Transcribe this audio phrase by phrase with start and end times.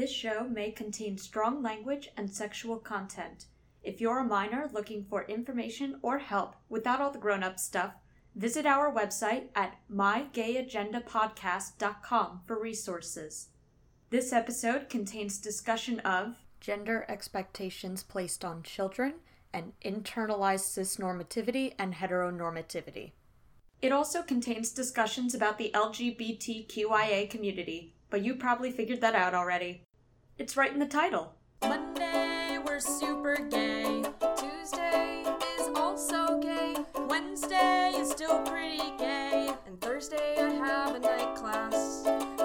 [0.00, 3.44] This show may contain strong language and sexual content.
[3.82, 7.92] If you're a minor looking for information or help without all the grown up stuff,
[8.34, 13.48] visit our website at mygayagendapodcast.com for resources.
[14.08, 19.16] This episode contains discussion of gender expectations placed on children
[19.52, 23.12] and internalized cisnormativity and heteronormativity.
[23.82, 29.84] It also contains discussions about the LGBTQIA community, but you probably figured that out already.
[30.40, 31.34] It's right in the title.
[31.60, 34.02] Monday, we're super gay.
[34.38, 35.22] Tuesday
[35.58, 36.76] is also gay.
[37.10, 39.50] Wednesday is still pretty gay.
[39.66, 42.04] And Thursday, I have a night class.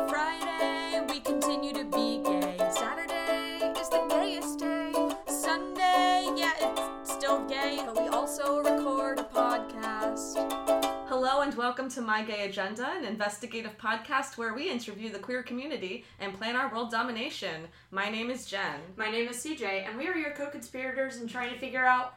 [0.10, 2.58] Friday, we continue to be gay.
[2.70, 4.92] Saturday is the gayest day.
[5.30, 10.85] Sunday, yeah, it's still gay, but we also record a podcast.
[11.28, 15.42] Hello and welcome to My Gay Agenda, an investigative podcast where we interview the queer
[15.42, 17.64] community and plan our world domination.
[17.90, 18.80] My name is Jen.
[18.96, 22.14] My name is CJ, and we are your co conspirators in trying to figure out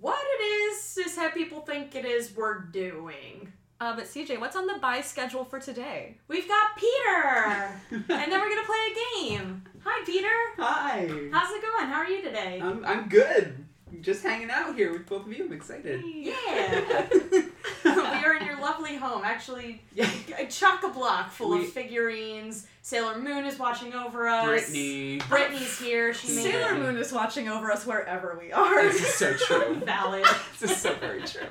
[0.00, 3.52] what it is is how people think it is we're doing.
[3.82, 6.16] Uh, but CJ, what's on the buy schedule for today?
[6.26, 7.80] We've got Peter!
[7.90, 9.62] and then we're gonna play a game.
[9.84, 10.28] Hi, Peter!
[10.56, 11.00] Hi.
[11.30, 11.86] How's it going?
[11.86, 12.60] How are you today?
[12.62, 13.66] I'm I'm good.
[14.00, 15.44] Just hanging out here with both of you.
[15.44, 16.02] I'm excited.
[16.04, 17.06] Yeah!
[17.84, 19.22] we are in your lovely home.
[19.24, 20.08] Actually, Yeah.
[20.38, 22.66] a chock a block full We- of figurines.
[22.84, 24.46] Sailor Moon is watching over us.
[24.48, 25.20] Brittany.
[25.28, 26.12] Brittany's here.
[26.14, 26.74] She made Sailor.
[26.78, 28.82] Moon is watching over us wherever we are.
[28.84, 29.76] This is so true.
[29.84, 30.24] Valid.
[30.58, 31.46] this is so very true.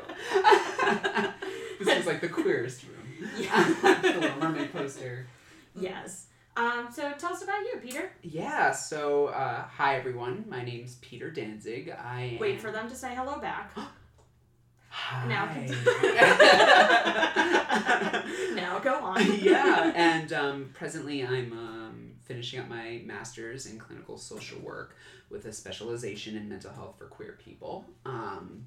[1.79, 3.29] this is like the queerest room.
[3.37, 3.63] Yeah.
[4.01, 5.25] the Little Mermaid poster.
[5.79, 6.25] Yes.
[6.57, 8.11] Um, so tell us about you, Peter.
[8.21, 8.71] Yeah.
[8.71, 10.45] So, uh, hi everyone.
[10.49, 11.89] My name's Peter Danzig.
[11.89, 12.39] I am...
[12.39, 13.71] Wait for them to say hello back.
[14.91, 15.25] Hi.
[15.25, 15.45] Now
[18.55, 19.37] now go on.
[19.41, 24.97] yeah, and um, presently I'm um, finishing up my master's in clinical social work
[25.29, 27.85] with a specialization in mental health for queer people.
[28.05, 28.65] Um,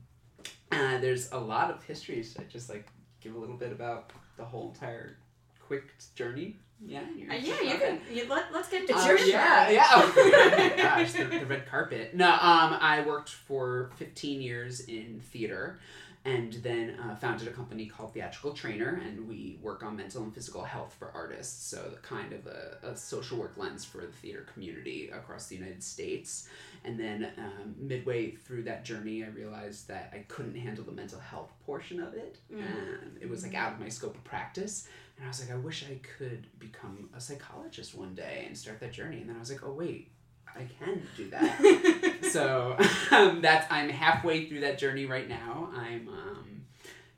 [0.73, 2.89] uh, there's a lot of history, so I just like
[3.21, 5.19] give a little bit about the whole entire
[5.61, 6.57] quick journey.
[6.87, 8.01] Yeah, you're- Uh, yeah, you can.
[8.13, 9.85] You, let, let's get to Uh, your yeah, yeah.
[9.93, 12.15] Oh, gosh, the, the red carpet.
[12.15, 15.79] No, um, I worked for 15 years in theater
[16.27, 20.35] and then uh, founded a company called Theatrical Trainer, and we work on mental and
[20.35, 21.67] physical health for artists.
[21.67, 25.55] So, the kind of a, a social work lens for the theater community across the
[25.57, 26.49] United States.
[26.83, 31.21] And then, um, midway through that journey, I realized that I couldn't handle the mental
[31.21, 32.59] health portion of it, Mm.
[32.63, 34.89] and it was like out of my scope of practice.
[35.17, 38.81] And I was like, I wish I could become a psychologist one day and start
[38.81, 39.19] that journey.
[39.21, 40.11] And then I was like, oh wait,
[40.57, 42.25] I can do that.
[42.33, 42.77] so
[43.11, 45.71] um, that's I'm halfway through that journey right now.
[45.75, 46.63] I'm um,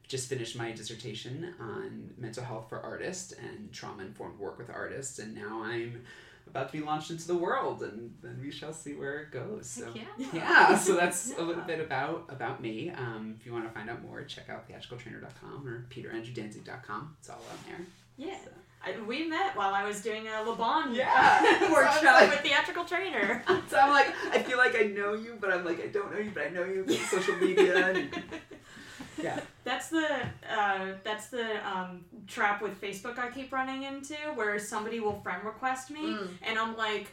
[0.08, 5.18] just finished my dissertation on mental health for artists and trauma informed work with artists,
[5.18, 6.02] and now I'm
[6.46, 9.68] about to be launched into the world, and then we shall see where it goes.
[9.68, 9.86] So.
[9.92, 10.26] Heck yeah.
[10.32, 12.90] Yeah, so that's a little bit about about me.
[12.90, 17.16] Um, if you want to find out more, check out theatricaltrainer.com or peterandrewdanzig.com.
[17.18, 17.86] It's all on there.
[18.16, 18.36] Yeah.
[18.84, 21.72] I, we met while I was doing a Laban Yeah.
[21.72, 23.42] workshop So like- with Theatrical Trainer.
[23.68, 26.18] So I'm like, I feel like I know you, but I'm like, I don't know
[26.20, 27.88] you, but I know you because social media.
[27.88, 28.08] And,
[29.22, 29.40] yeah.
[29.64, 30.06] That's the
[30.50, 35.42] uh, that's the um, trap with Facebook I keep running into, where somebody will friend
[35.44, 36.28] request me, Mm.
[36.42, 37.08] and I'm like,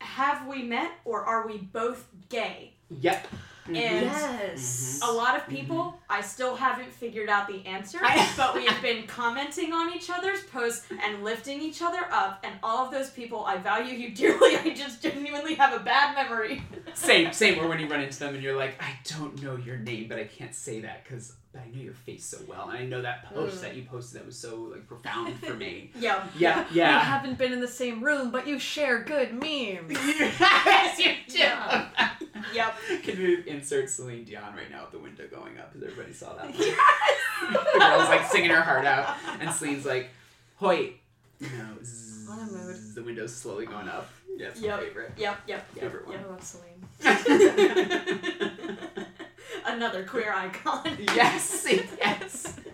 [0.00, 3.26] "Have we met, or are we both gay?" Yep.
[3.68, 3.76] Mm-hmm.
[3.76, 5.00] And Yes.
[5.02, 5.56] a lot of mm-hmm.
[5.56, 7.98] people, I still haven't figured out the answer,
[8.36, 12.54] but we have been commenting on each other's posts and lifting each other up, and
[12.62, 14.56] all of those people, I value you dearly.
[14.56, 16.62] I just genuinely have a bad memory.
[16.94, 17.58] Same, same.
[17.58, 20.18] Or when you run into them and you're like, I don't know your name, but
[20.18, 23.02] I can't say that because but I know your face so well, and I know
[23.02, 23.60] that post Mm.
[23.62, 25.90] that you posted that was so like profound for me.
[25.98, 26.24] Yeah.
[26.36, 26.98] Yeah, yeah.
[27.00, 29.90] We haven't been in the same room, but you share good memes.
[29.90, 31.38] yes, you do.
[31.38, 31.88] Yeah.
[32.54, 32.74] Yep.
[33.02, 35.72] Can we insert Celine Dion right now with the window going up?
[35.72, 36.54] Because everybody saw that.
[36.58, 36.78] Yes.
[37.50, 40.10] the girl's like singing her heart out, and Celine's like,
[40.56, 40.94] "Hoy,
[41.40, 41.48] no."
[41.82, 42.76] zzz, On a mood.
[42.94, 44.08] The window's slowly going up.
[44.36, 44.78] Yeah, it's Yep.
[44.78, 45.12] my favorite.
[45.16, 45.40] Yep.
[45.48, 45.66] Yep.
[45.74, 45.82] Yep.
[45.82, 46.84] Favorite I love Celine.
[49.68, 50.96] Another queer icon.
[51.14, 51.66] yes,
[51.98, 52.56] yes.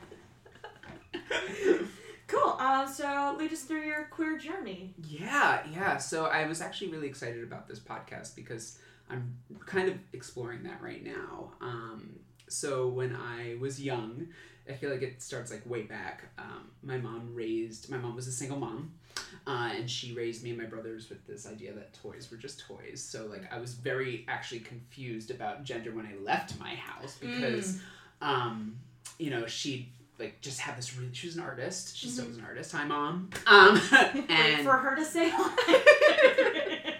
[2.26, 2.56] Cool.
[2.58, 4.94] Uh, so lead us through your queer journey.
[5.06, 5.98] Yeah, yeah.
[5.98, 8.78] So I was actually really excited about this podcast because
[9.10, 9.36] I'm
[9.66, 11.52] kind of exploring that right now.
[11.60, 12.18] Um,
[12.48, 14.28] so when I was young,
[14.68, 16.24] I feel like it starts like way back.
[16.38, 17.90] Um, my mom raised.
[17.90, 18.94] My mom was a single mom,
[19.46, 22.60] uh, and she raised me and my brothers with this idea that toys were just
[22.60, 23.02] toys.
[23.02, 27.78] So like I was very actually confused about gender when I left my house because,
[28.20, 28.76] um,
[29.18, 29.88] you know, she
[30.18, 31.10] like just had this really.
[31.12, 31.96] She was an artist.
[31.96, 32.72] She still was an artist.
[32.72, 33.30] Hi, mom.
[33.46, 36.92] Um, Wait and for her to say hi.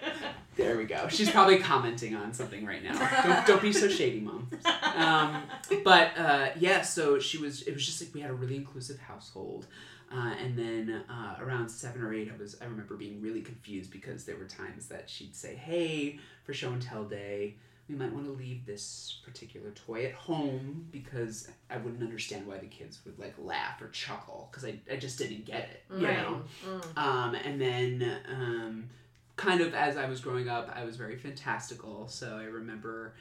[0.55, 1.07] There we go.
[1.09, 2.97] She's probably commenting on something right now.
[3.23, 4.49] Don't, don't be so shady, mom.
[4.95, 5.43] Um,
[5.83, 7.63] but uh, yeah, so she was.
[7.63, 9.67] It was just like we had a really inclusive household.
[10.15, 13.91] Uh, and then uh, around seven or eight, I was I remember being really confused
[13.91, 17.55] because there were times that she'd say, "Hey, for show and tell day,
[17.89, 22.57] we might want to leave this particular toy at home because I wouldn't understand why
[22.59, 26.05] the kids would like laugh or chuckle because I, I just didn't get it, you
[26.07, 26.17] Right.
[26.17, 26.97] know." Mm.
[26.97, 28.89] Um, and then, um,
[29.35, 32.07] kind of as I was growing up, I was very fantastical.
[32.07, 33.15] So I remember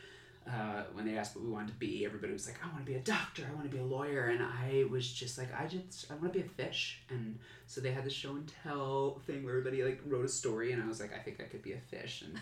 [0.46, 2.90] uh, when they asked what we wanted to be, everybody was like, "I want to
[2.90, 3.48] be a doctor.
[3.50, 6.32] I want to be a lawyer." And I was just like, "I just I want
[6.32, 9.82] to be a fish." And so they had the show and tell thing where everybody
[9.82, 12.22] like wrote a story, and I was like, "I think I could be a fish."
[12.22, 12.38] And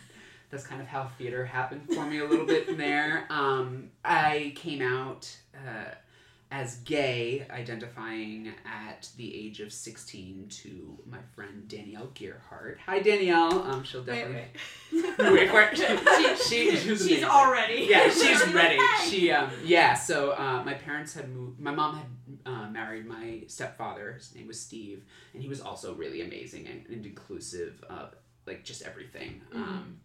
[0.51, 3.27] that's kind of how theater happened for me a little bit from there.
[3.31, 5.35] Um, I came out.
[5.55, 5.95] Uh,
[6.53, 12.77] as gay, identifying at the age of 16 to my friend Danielle Gearhart.
[12.85, 13.63] Hi, Danielle.
[13.63, 14.45] Um, she'll definitely.
[14.93, 16.39] Wait, wait, for it.
[16.43, 17.25] She, she, she She's amazing.
[17.25, 17.87] already.
[17.89, 18.79] Yeah, she's ready.
[19.09, 19.95] She, um, yeah.
[19.95, 21.59] So uh, my parents had moved.
[21.59, 22.07] My mom had
[22.53, 24.13] uh, married my stepfather.
[24.13, 28.15] His name was Steve, and he was also really amazing and, and inclusive of
[28.47, 29.41] like just everything.
[29.55, 30.01] Um,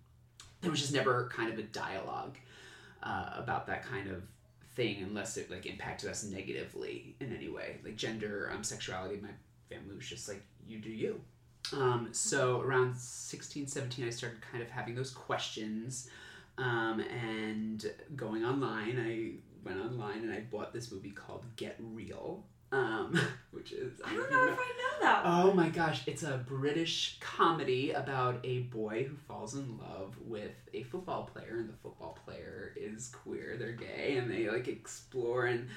[0.62, 2.38] there was just never kind of a dialogue
[3.04, 4.24] uh, about that kind of
[4.78, 7.78] thing unless it like impacted us negatively in any way.
[7.84, 9.30] Like gender um, sexuality my
[9.70, 11.20] family was just like you do you.
[11.74, 16.10] Um, so around 16 17 i started kind of having those questions
[16.58, 22.46] um, and going online i went online and i bought this movie called get real
[22.72, 23.20] um,
[23.52, 25.42] which is I don't know if I know that one.
[25.42, 30.52] Oh my gosh, it's a British comedy about a boy who falls in love with
[30.74, 35.46] a football player, and the football player is queer, they're gay, and they like explore
[35.46, 35.68] and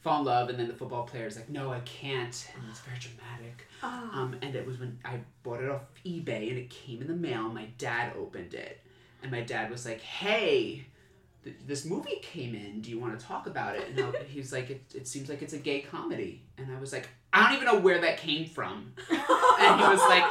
[0.00, 2.80] fall in love, and then the football player is like, No, I can't, and it's
[2.80, 3.66] very dramatic.
[3.82, 4.10] Oh.
[4.12, 7.14] Um, and it was when I bought it off eBay and it came in the
[7.14, 7.48] mail.
[7.48, 8.80] My dad opened it,
[9.22, 10.86] and my dad was like, "Hey,
[11.66, 12.80] this movie came in.
[12.80, 15.28] Do you want to talk about it?" And I, he was like, it, "It seems
[15.28, 18.18] like it's a gay comedy." And I was like, "I don't even know where that
[18.18, 20.24] came from." And he was like,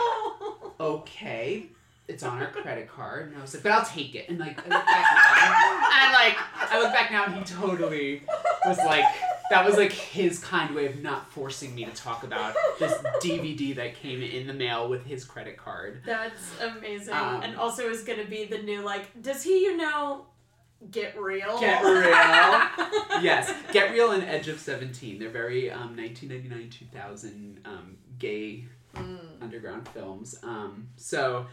[0.80, 1.68] "Okay."
[2.08, 4.58] It's on our credit card, and I was like, "But I'll take it." And like,
[4.58, 6.38] I look back now, and like,
[6.72, 8.24] I look back now, and he totally
[8.66, 9.06] was like,
[9.50, 13.76] that was like his kind way of not forcing me to talk about this DVD
[13.76, 16.02] that came in the mail with his credit card.
[16.06, 17.14] That's amazing.
[17.14, 20.26] Um, and also is gonna be the new like, does he you know
[20.92, 21.60] get real?
[21.60, 23.22] Get real.
[23.22, 25.20] yes, Get Real and Edge of Seventeen.
[25.20, 28.66] They're very um, 1999 2000 um, gay
[28.96, 29.20] Mm.
[29.40, 30.36] underground films.
[30.42, 31.46] Um, so,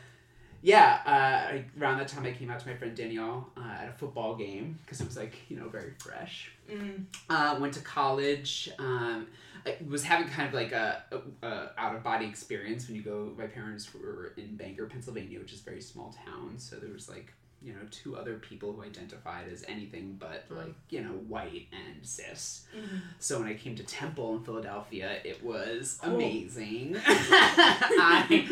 [0.63, 3.93] yeah, uh, around that time I came out to my friend Danielle uh, at a
[3.93, 6.51] football game because it was like you know very fresh.
[6.71, 7.05] Mm.
[7.29, 8.71] uh, went to college.
[8.79, 9.27] Um,
[9.67, 11.03] I was having kind of like a,
[11.43, 13.33] a, a out of body experience when you go.
[13.37, 16.55] My parents were in Bangor, Pennsylvania, which is a very small town.
[16.57, 17.35] So there was like
[17.67, 20.57] you know two other people who identified as anything but Mm.
[20.59, 22.65] like you know white and cis.
[22.75, 23.01] Mhm.
[23.19, 26.15] So when I came to Temple in Philadelphia, it was Cool.
[26.15, 26.97] amazing.
[27.07, 28.49] I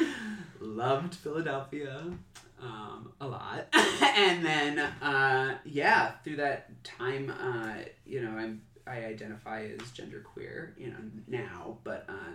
[0.61, 2.03] loved Philadelphia
[2.61, 3.67] um, a lot,
[4.17, 7.75] and then uh, yeah, through that time, uh,
[8.07, 12.35] you know, I'm I identify as genderqueer, you know, now, but uh,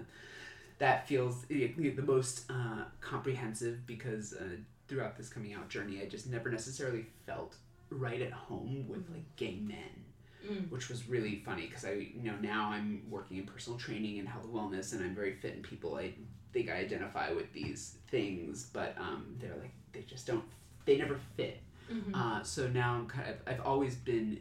[0.79, 4.45] that feels the, the most uh, comprehensive because uh,
[4.89, 7.55] throughout this coming out journey, I just never necessarily felt
[7.89, 10.05] right at home with like gay men
[10.49, 10.69] Mm.
[10.71, 14.27] which was really funny because I, you know, now I'm working in personal training and
[14.27, 16.13] health and wellness, and I'm very fit, and people I
[16.53, 20.45] think I identify with these things, but um, they're like they just don't,
[20.85, 21.59] they never fit.
[21.91, 22.15] Mhm.
[22.15, 24.39] Uh, so now I'm kind of, I've always been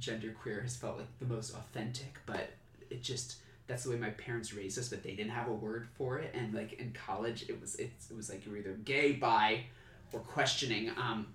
[0.00, 2.48] genderqueer has felt like the most authentic, but
[2.88, 3.36] it just
[3.68, 6.34] that's the way my parents raised us, but they didn't have a word for it,
[6.34, 9.60] and like in college, it was it, it was like you're either gay, bi,
[10.12, 10.90] or questioning.
[10.96, 11.26] Um,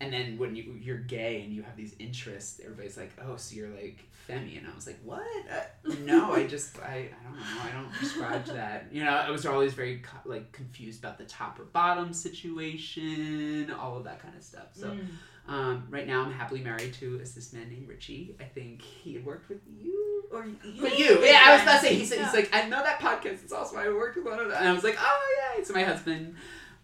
[0.00, 3.54] and then when you you're gay and you have these interests, everybody's like, "Oh, so
[3.54, 5.22] you're like femmy," and I was like, "What?
[5.50, 7.62] Uh, no, I just I, I don't know.
[7.62, 11.18] I don't prescribe to that." You know, I was always very co- like confused about
[11.18, 14.68] the top or bottom situation, all of that kind of stuff.
[14.72, 14.88] So.
[14.88, 15.06] Mm.
[15.48, 18.36] Um, right now, I'm happily married to is this man named Richie.
[18.38, 20.88] I think he had worked with you or you.
[20.88, 21.24] you.
[21.24, 21.94] Yeah, I was about to say.
[21.94, 23.42] He said he's like, I know that podcast.
[23.44, 25.64] It's also I worked with one of them, and I was like, oh yeah.
[25.64, 26.36] So my husband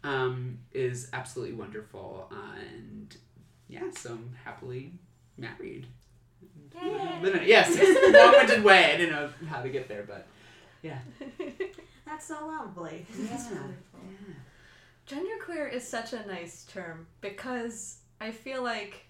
[0.05, 3.17] um, is absolutely wonderful, uh, and
[3.69, 4.93] yeah, so I'm happily
[5.37, 5.87] married.
[6.83, 7.19] Yay.
[7.23, 7.43] Living.
[7.47, 7.71] Yes,
[8.13, 8.85] long-winded way.
[8.93, 10.27] I didn't know how to get there, but
[10.83, 10.99] yeah.
[12.07, 13.05] That's so lovely.
[13.19, 13.39] Yeah.
[15.09, 19.07] Genderqueer is such a nice term because I feel like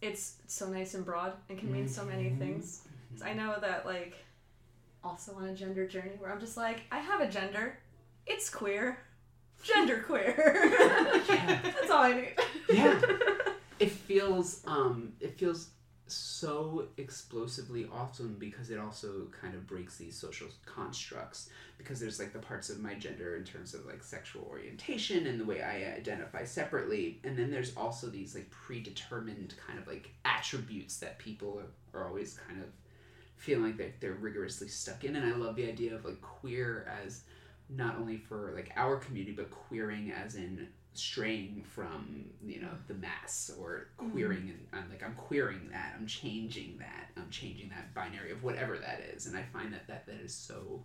[0.00, 2.38] it's so nice and broad and can mean so many Mhm.
[2.38, 2.82] things.
[3.10, 4.14] 'Cause I know that like
[5.04, 7.78] also on a gender journey where I'm just like, I have a gender.
[8.26, 8.98] It's queer.
[9.62, 10.34] Gender queer.
[11.28, 12.34] That's all I need.
[12.70, 13.00] Yeah.
[13.80, 15.68] It feels um it feels
[16.08, 22.32] so explosively awesome because it also kind of breaks these social constructs because there's like
[22.32, 25.94] the parts of my gender in terms of like sexual orientation and the way I
[25.96, 31.60] identify separately and then there's also these like predetermined kind of like attributes that people
[31.94, 32.68] are, are always kind of
[33.38, 36.90] feeling like they're, they're rigorously stuck in and I love the idea of like queer
[37.02, 37.22] as
[37.70, 42.94] not only for like our community but queering as in straying from you know the
[42.94, 47.94] mass or queering and I'm like I'm queering that I'm changing that I'm changing that
[47.94, 50.82] binary of whatever that is and I find that that, that is so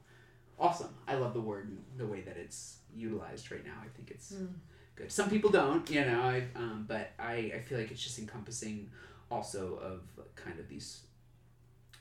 [0.60, 0.94] awesome.
[1.08, 3.74] I love the word the way that it's utilized right now.
[3.84, 4.34] I think it's
[4.96, 5.12] good.
[5.12, 8.92] Some people don't you know I, um, but I, I feel like it's just encompassing
[9.32, 10.02] also of
[10.36, 11.02] kind of these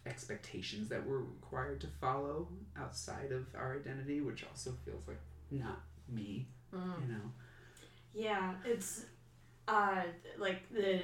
[0.06, 5.80] expectations that we're required to follow outside of our identity which also feels like not
[6.08, 7.02] me Mm.
[7.02, 7.30] you know
[8.14, 9.04] Yeah, it's
[9.68, 10.02] uh
[10.38, 11.02] like the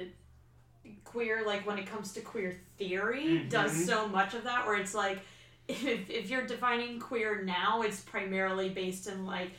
[1.05, 3.85] queer like when it comes to queer theory does Mhm.
[3.85, 5.19] so much of that where it's like
[5.67, 9.51] if, if you're defining queer now it's primarily based in like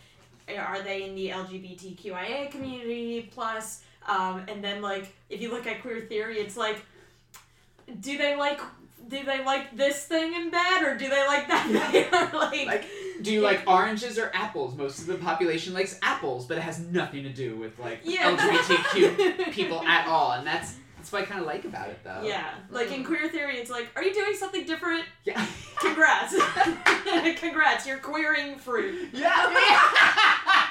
[0.59, 5.81] are they in the LGBTQIA community plus um, and then like if you look at
[5.83, 6.85] queer theory it's like
[8.01, 8.61] do they like
[9.09, 12.85] do they like this thing in bed or do they like that thing like, Like,
[13.23, 14.76] do you like oranges or apples?
[14.76, 18.37] Most of the population likes apples, but it has nothing to do with like Yeah.
[18.37, 22.21] LGBTQ people at all, and that's that's what I kind of like about it, though.
[22.23, 25.45] yeah like in um, queer theory it's like are you doing something different Yeah.
[25.80, 26.35] Congrats.
[27.40, 29.09] Congrats, you're queering fruit.
[29.14, 30.66] yeah.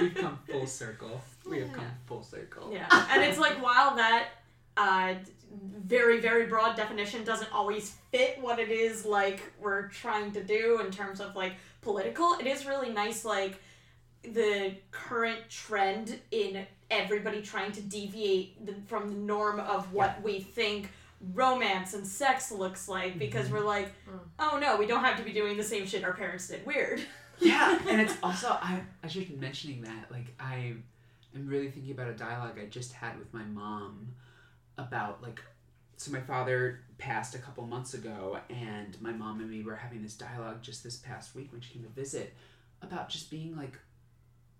[0.00, 1.20] We've come full circle.
[1.48, 2.70] We have come full circle.
[2.72, 2.86] Yeah.
[3.10, 4.28] And it's like while that
[4.76, 5.14] uh,
[5.84, 10.80] very, very broad definition doesn't always fit what it is like we're trying to do
[10.84, 13.60] in terms of like political, it is really nice like
[14.22, 20.40] the current trend in everybody trying to deviate the, from the norm of what we
[20.40, 20.90] think
[21.32, 23.90] romance and sex looks like because we're like
[24.38, 26.64] oh no we don't have to be doing the same shit our parents did.
[26.66, 27.00] Weird.
[27.38, 30.74] Yeah, and it's also I I should be mentioning that like I
[31.34, 34.08] am really thinking about a dialogue I just had with my mom
[34.78, 35.40] about like
[35.96, 40.02] so my father passed a couple months ago and my mom and me were having
[40.02, 42.34] this dialogue just this past week when she came to visit
[42.82, 43.78] about just being like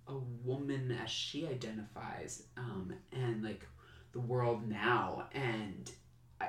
[0.06, 3.66] a woman as she identifies um, and like
[4.12, 5.90] the world now and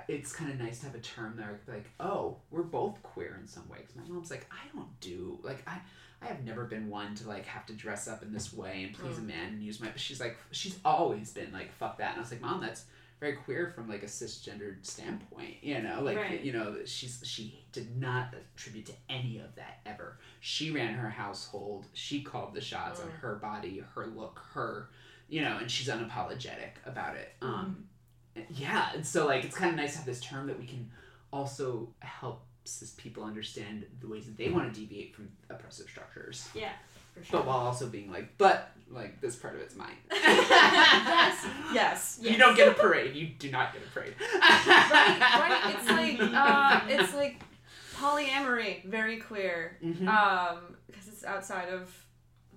[0.07, 3.47] it's kind of nice to have a term there like oh we're both queer in
[3.47, 5.79] some way because my mom's like i don't do like i
[6.25, 8.93] I have never been one to like have to dress up in this way and
[8.93, 9.89] please a man and use my.
[9.95, 12.11] She's like, she's always been like, fuck that.
[12.11, 12.85] And I was like, mom, that's
[13.19, 15.55] very queer from like a cisgendered standpoint.
[15.61, 16.41] You know, like Right.
[16.41, 20.19] you know, she's she did not attribute to any of that ever.
[20.39, 21.85] She ran her household.
[21.93, 24.89] She called the shots on her body, her look, her,
[25.29, 27.33] you know, and she's unapologetic about it.
[27.41, 27.85] Um,
[28.49, 30.91] yeah, and so like it's kind of nice to have this term that we can
[31.31, 36.49] also help cis people understand the ways that they want to deviate from oppressive structures,
[36.55, 36.71] yeah
[37.23, 39.95] for but while also being like, but like this part of it's mine.
[40.11, 42.19] yes Yes.
[42.21, 43.15] You don't get a parade.
[43.15, 44.13] You do not get a parade.
[44.33, 45.75] right, right.
[45.75, 45.89] It's
[46.21, 47.41] like uh, it's like
[47.95, 49.77] polyamory, very queer.
[49.83, 50.07] Mhm.
[50.07, 51.93] Um, because it's outside of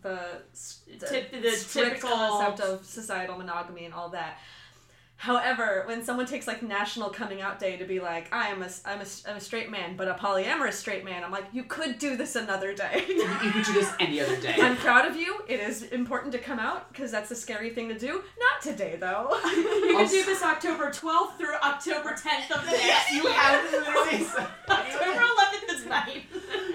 [0.03, 0.21] the,
[0.53, 4.38] s- the, Tip- the typical- concept of societal monogamy and all that.
[5.20, 8.66] However, when someone takes like National Coming Out Day to be like, I am a,
[8.66, 11.46] s- I'm a, s- I'm a straight man, but a polyamorous straight man, I'm like,
[11.52, 13.04] you could do this another day.
[13.08, 14.54] you could do this any other day.
[14.60, 15.40] I'm proud of you.
[15.48, 18.22] It is important to come out because that's a scary thing to do.
[18.38, 19.37] Not today, though.
[19.88, 24.25] You can do this October 12th through October 10th of the next you have literally.
[24.68, 26.22] October 11th is mine.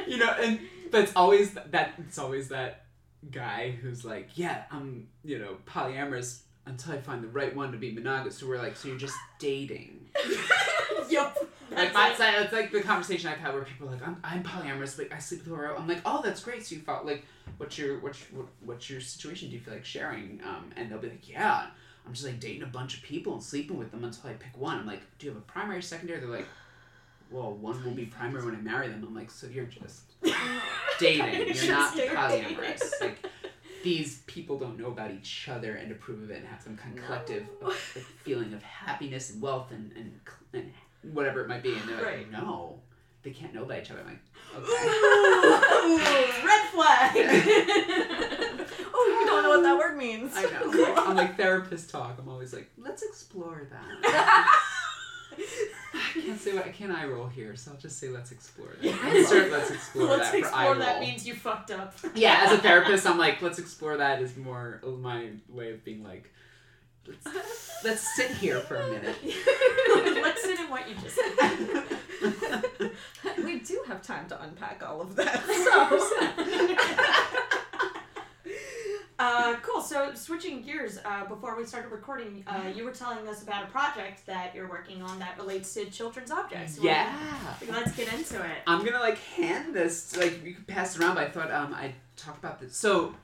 [0.07, 0.59] you know, and
[0.91, 2.85] but it's always that it's always that
[3.31, 7.77] guy who's like, yeah, I'm you know polyamorous until I find the right one to
[7.77, 8.38] be monogamous.
[8.38, 10.05] So we're like, so you're just dating.
[11.10, 11.38] yep.
[11.72, 12.24] Like That's that's, it.
[12.39, 15.20] that's like the conversation I've had where people are like, I'm, I'm polyamorous, but I
[15.20, 15.75] sleep with whoever.
[15.75, 16.65] I'm like, oh, that's great.
[16.65, 17.25] So you felt like,
[17.58, 19.50] what's your what's what, what's your situation?
[19.50, 20.39] Do you feel like sharing?
[20.46, 21.67] Um, and they'll be like, yeah,
[22.05, 24.58] I'm just like dating a bunch of people and sleeping with them until I pick
[24.58, 24.77] one.
[24.77, 26.20] I'm like, do you have a primary, secondary?
[26.20, 26.48] They're like,
[27.32, 29.03] well, one will be primary when I marry them.
[29.05, 30.03] I'm like, so you're just
[31.00, 31.55] dating.
[31.55, 32.91] You're not polyamorous.
[33.01, 33.25] Like
[33.84, 36.98] these people don't know about each other and approve of it and have some kind
[36.98, 37.75] of collective of, like,
[38.24, 40.20] feeling of happiness and wealth and, and,
[40.54, 40.72] and
[41.13, 41.74] whatever it might be.
[41.74, 42.32] And they're like, Right.
[42.32, 42.80] no,
[43.24, 44.00] they can't know about each other.
[44.02, 44.22] I'm like,
[44.58, 44.88] okay.
[45.86, 45.98] Ooh,
[46.46, 47.12] red flag.
[48.96, 50.32] oh, you don't know what that word means.
[50.36, 50.96] I know.
[50.98, 52.18] I'm like therapist talk.
[52.20, 54.60] I'm always like, let's explore that.
[56.15, 58.70] I can't say what I can eye roll here, so I'll just say let's explore
[58.82, 59.15] that.
[59.15, 61.96] Insert let's explore Let's that for eye explore that means you fucked up.
[62.15, 65.84] yeah, as a therapist, I'm like, let's explore that is more of my way of
[65.84, 66.32] being like,
[67.08, 69.15] let's, let's sit here for a minute.
[70.24, 72.91] Let's sit in what you just said.
[73.43, 75.43] we do have time to unpack all of that.
[79.24, 79.82] Uh, cool.
[79.82, 83.68] So switching gears, uh, before we started recording, uh, you were telling us about a
[83.68, 86.77] project that you're working on that relates to children's objects.
[86.82, 87.15] yeah.
[87.70, 88.58] Let's get into it.
[88.68, 91.74] I'm gonna like hand this like you could pass it around, but I thought um
[91.74, 92.75] I'd talk about this.
[92.75, 93.15] So,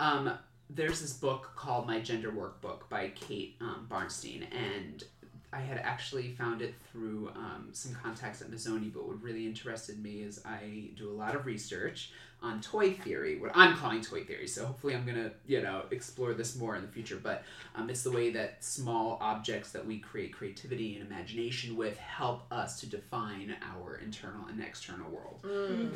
[0.00, 0.32] um,
[0.70, 5.04] there's this book called My Gender Workbook by Kate um, Bornstein, and
[5.52, 8.92] I had actually found it through um, some contacts at Mazzoni.
[8.92, 12.10] But what really interested me is I do a lot of research
[12.42, 14.46] on toy theory, what I'm calling toy theory.
[14.46, 17.18] So hopefully I'm gonna you know explore this more in the future.
[17.20, 21.98] But um, it's the way that small objects that we create creativity and imagination with
[21.98, 25.40] help us to define our internal and external world.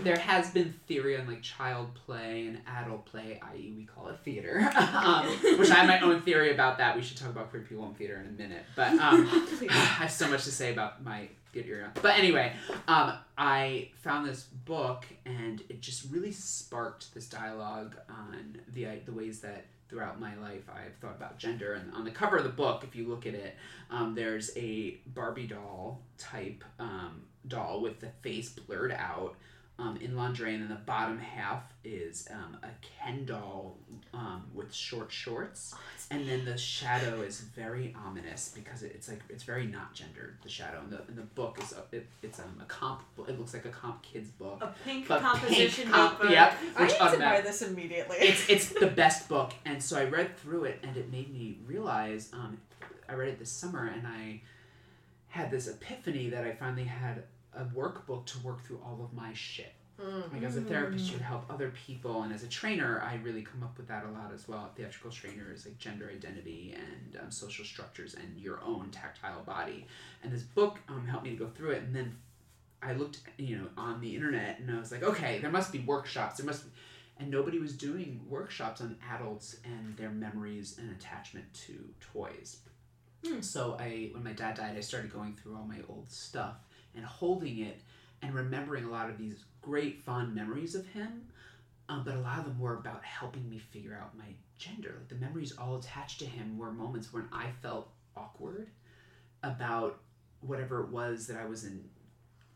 [0.03, 4.19] There has been theory on like child play and adult play, i.e., we call it
[4.25, 5.27] theater, um,
[5.59, 6.97] which I have my own theory about that.
[6.97, 8.65] We should talk about queer people in theater in a minute.
[8.75, 9.29] But um,
[9.71, 11.29] I have so much to say about my
[12.01, 12.53] But anyway,
[12.89, 19.13] um, I found this book and it just really sparked this dialogue on the the
[19.13, 21.75] ways that throughout my life I've thought about gender.
[21.75, 23.57] And on the cover of the book, if you look at it,
[23.91, 29.37] um, there's a Barbie doll type um, doll with the face blurred out.
[29.83, 33.77] Um, in lingerie, and then the bottom half is um, a Ken doll
[34.15, 35.75] um, with short shorts,
[36.09, 40.37] and then the shadow is very ominous because it, it's like it's very not gendered.
[40.43, 43.03] The shadow and the in the book is a, it, it's um, a comp.
[43.27, 44.59] It looks like a comp kids book.
[44.61, 46.31] A pink composition pink comp- notebook.
[46.31, 48.19] yep, I need to buy this immediately.
[48.21, 51.59] it's it's the best book and so i read through it and it made me
[51.67, 52.59] realize um,
[53.09, 54.41] i read it this summer and i
[55.29, 57.25] had this epiphany that i finally had
[57.55, 59.73] a workbook to work through all of my shit.
[60.33, 63.63] Like as a therapist you help other people and as a trainer i really come
[63.63, 64.71] up with that a lot as well.
[64.75, 69.87] Theatrical trainers like gender identity and um, social structures and your own tactile body.
[70.25, 72.17] And this book um, helped me to go through it and then
[72.83, 75.79] i looked you know on the internet and i was like okay there must be
[75.81, 76.38] workshops.
[76.38, 76.71] There must be
[77.19, 82.57] and nobody was doing workshops on adults and their memories and attachment to toys.
[83.41, 86.57] So I, when my dad died, I started going through all my old stuff
[86.94, 87.81] and holding it
[88.22, 91.28] and remembering a lot of these great fond memories of him.
[91.88, 94.94] Um, but a lot of them were about helping me figure out my gender.
[94.98, 98.68] Like the memories all attached to him were moments when I felt awkward
[99.42, 100.00] about
[100.40, 101.85] whatever it was that I was in,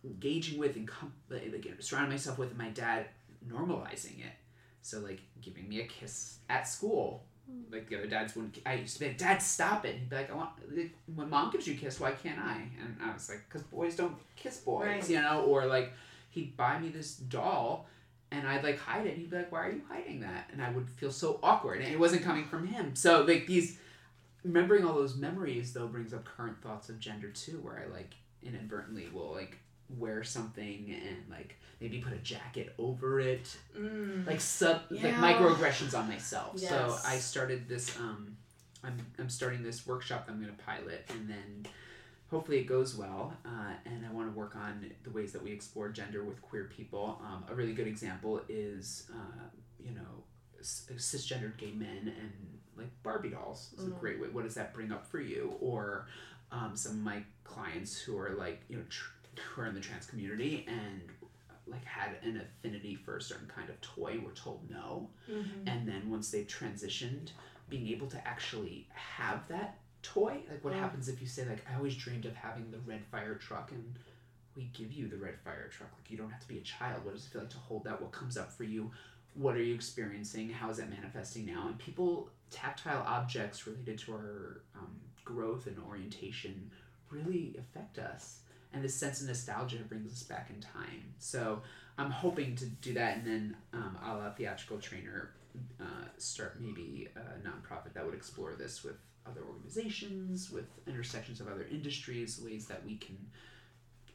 [0.04, 2.50] engaging with and com- like, surrounding myself with.
[2.50, 3.06] And my dad
[3.46, 4.32] normalizing it.
[4.82, 7.24] So like giving me a kiss at school.
[7.70, 8.58] Like the other dads wouldn't.
[8.66, 9.94] I used to be like, Dad, stop it.
[9.96, 10.50] He'd be like, I want.
[10.76, 12.62] like, When mom gives you a kiss, why can't I?
[12.80, 15.08] And I was like, because boys don't kiss boys, Right.
[15.10, 15.42] you know.
[15.42, 15.92] Or like,
[16.30, 17.86] he'd buy me this doll,
[18.30, 19.10] and I'd like hide it.
[19.10, 20.48] And he'd be like, Why are you hiding that?
[20.52, 22.94] And I would feel so awkward, and it wasn't coming from him.
[22.96, 23.78] So like these,
[24.44, 28.14] remembering all those memories though brings up current thoughts of gender too, where I like
[28.42, 29.58] inadvertently will like
[29.98, 34.26] wear something and like maybe put a jacket over it Mm.
[34.26, 35.20] like sub like Yeah.
[35.22, 36.58] microaggressions on myself.
[36.58, 38.36] So I started this um
[38.82, 41.66] I'm I'm starting this workshop that I'm gonna pilot and then
[42.28, 45.52] hopefully it goes well uh, and I want to work on the ways that we
[45.52, 47.20] explore gender with queer people.
[47.24, 49.44] Um, a really good example is uh,
[49.78, 50.24] you know
[50.62, 52.32] cisgendered gay men and
[52.76, 54.00] like Barbie dolls is a Mm.
[54.00, 54.28] great way.
[54.28, 55.54] What does that bring up for you?
[55.60, 56.06] Or
[56.52, 59.80] um, some of my clients who are like you know tr- who are in the
[59.80, 61.00] trans community and
[61.66, 65.08] like had an affinity for a certain kind of toy were told no.
[65.28, 65.66] Mhm.
[65.66, 67.30] and then once they've transitioned
[67.68, 70.78] being able to actually have that toy like what Mm.
[70.80, 73.98] happens if you say like i always dreamed of having the red fire truck and
[74.54, 75.90] we give you the red fire truck.
[75.98, 77.04] Like you don't have to be a child.
[77.04, 78.00] What does it feel like to hold that?
[78.00, 78.90] What comes up for you?
[79.34, 80.48] What are you experiencing?
[80.48, 81.66] How is that manifesting now?
[81.68, 86.70] And people tactile objects related to our um, growth and orientation
[87.10, 88.40] really affect us
[88.76, 91.14] and this sense of nostalgia brings us back in time.
[91.18, 91.62] So
[91.98, 95.30] i'm hoping to do that and then um, a la theatrical trainer
[95.80, 101.48] uh, start maybe a nonprofit that would explore this with other organizations with intersections of
[101.48, 103.16] other industries ways that we can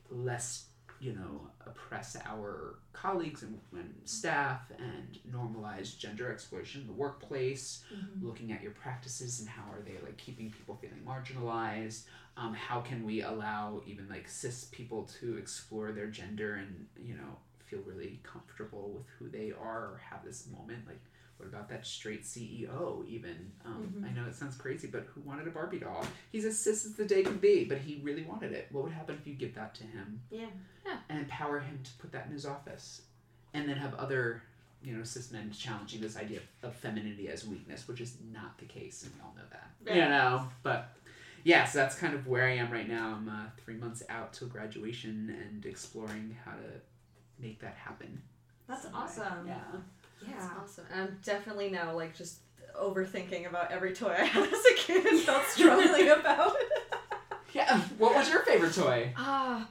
[0.10, 0.65] less
[1.00, 7.84] you know oppress our colleagues and, and staff and normalize gender exploitation in the workplace.
[8.21, 12.04] Looking at your practices and how are they like keeping people feeling marginalized
[12.38, 17.15] um, how can we allow even like cis people to explore their gender and you
[17.15, 20.88] know feel really comfortable with who they are or have this moment?
[20.88, 21.02] Like
[21.38, 23.52] what about that straight ceo even?
[23.65, 26.06] Um, i know it sounds crazy but who wanted a barbie doll?
[26.32, 28.67] He's as cis as the day can be but he really wanted it.
[28.72, 30.22] What would happen if you give that to him?
[30.30, 30.48] Yeah.
[31.10, 33.02] and empower him to put that in his office.
[33.54, 34.44] And then have other
[34.84, 38.65] you know, cis men challenging this idea of femininity as weakness, which is not the
[38.65, 39.70] case, and we all know that.
[39.86, 39.96] Right.
[39.96, 40.89] You know, but
[41.43, 43.15] yeah, so that's kind of where I am right now.
[43.17, 46.82] I'm uh, three months out till graduation and exploring how to
[47.39, 48.21] make that happen.
[48.67, 48.99] That's some way.
[48.99, 49.47] awesome.
[49.47, 49.58] Yeah.
[50.27, 50.34] Yeah.
[50.39, 50.86] That's awesome.
[50.93, 52.39] And I'm definitely now like just
[52.80, 56.56] overthinking about every toy I had as a kid and felt strongly about.
[57.54, 57.82] Yeah.
[57.97, 59.12] What was your favorite toy?
[59.17, 59.67] Ah,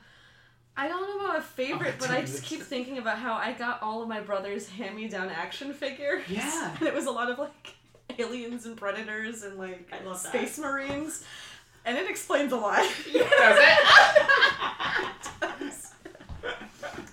[0.77, 3.35] I don't know about a favorite, Oh, but I just that's- keep thinking about how
[3.35, 6.23] I got all of my brother's hand-me-down action figures.
[6.29, 6.75] Yeah.
[6.79, 7.75] and it was a lot of like
[8.19, 10.29] aliens and predators and like I love that.
[10.31, 11.25] space marines,
[11.85, 12.83] and it explains a lot.
[12.83, 13.79] Does it?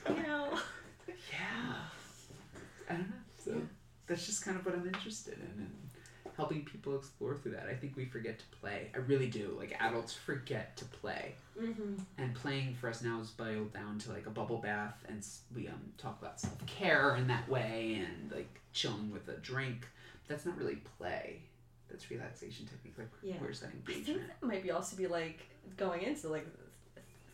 [0.08, 0.58] Yeah.
[1.32, 1.76] Yeah.
[2.90, 3.16] I don't know.
[3.44, 3.62] So
[4.08, 5.74] that's just kind of what I'm interested in and
[6.36, 7.68] helping people explore through that.
[7.70, 8.92] I think we forget to play.
[8.94, 9.56] I really do.
[9.58, 11.36] Like adults forget to play.
[11.60, 11.96] Mm-hmm.
[12.18, 15.26] And playing for us now is boiled down to like a bubble bath and
[15.56, 19.88] we um talk about self-care in that way and like chilling with a drink.
[20.28, 21.42] That's not really play.
[21.90, 22.96] That's relaxation technique.
[22.98, 23.36] Like Yeah.
[23.40, 25.40] where's that I think that might be also be like
[25.78, 26.48] going into like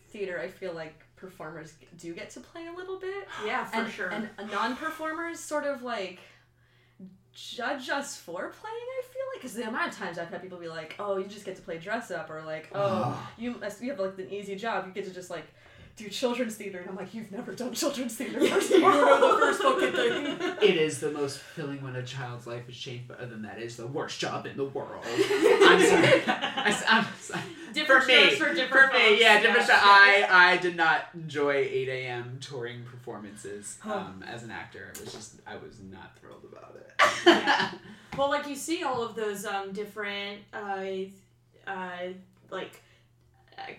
[0.10, 0.40] theater.
[0.40, 3.28] I feel like performers do get to play a little bit.
[3.46, 4.10] Yeah, for and, sure.
[4.10, 6.20] And non-performers sort of like
[7.34, 8.76] judge us for playing.
[9.00, 11.26] I feel like because the amount of times I've had people be like, "Oh, you
[11.26, 14.32] just get to play dress up," or like, "Oh, you must you have like an
[14.32, 14.86] easy job.
[14.88, 15.46] You get to just like."
[15.96, 18.40] Do children's theater, and I'm like, you've never done children's theater.
[18.48, 20.58] First You all." know the first fucking thing.
[20.64, 23.60] It is the most fulfilling when a child's life is changed, but other than that,
[23.60, 25.04] it's the worst job in the world.
[25.06, 26.24] I'm sorry.
[26.26, 27.42] I, am sorry.
[27.74, 29.22] Different for me, for different for me, folks.
[29.22, 29.68] yeah, different.
[29.68, 32.38] Yeah, I I did not enjoy 8 a.m.
[32.42, 33.94] touring performances Huh.
[33.96, 34.92] um, as an actor.
[34.96, 36.94] It was just I was not thrilled about it.
[37.26, 37.72] Yeah.
[38.18, 40.86] Well, like you see all of those um, different, uh,
[41.66, 41.98] uh,
[42.52, 42.80] like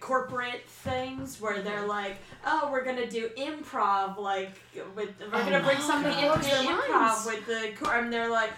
[0.01, 4.53] corporate things where they're like, "Oh, we're gonna do improv, like
[4.95, 7.73] with we're oh gonna bring Oh, somebody in blows to their do improv with the,"
[7.79, 8.51] cor-" and they're like,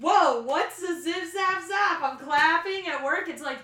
[0.00, 2.02] "Whoa, what's the zip zap zap?
[2.02, 3.58] I'm clapping at work." It's like,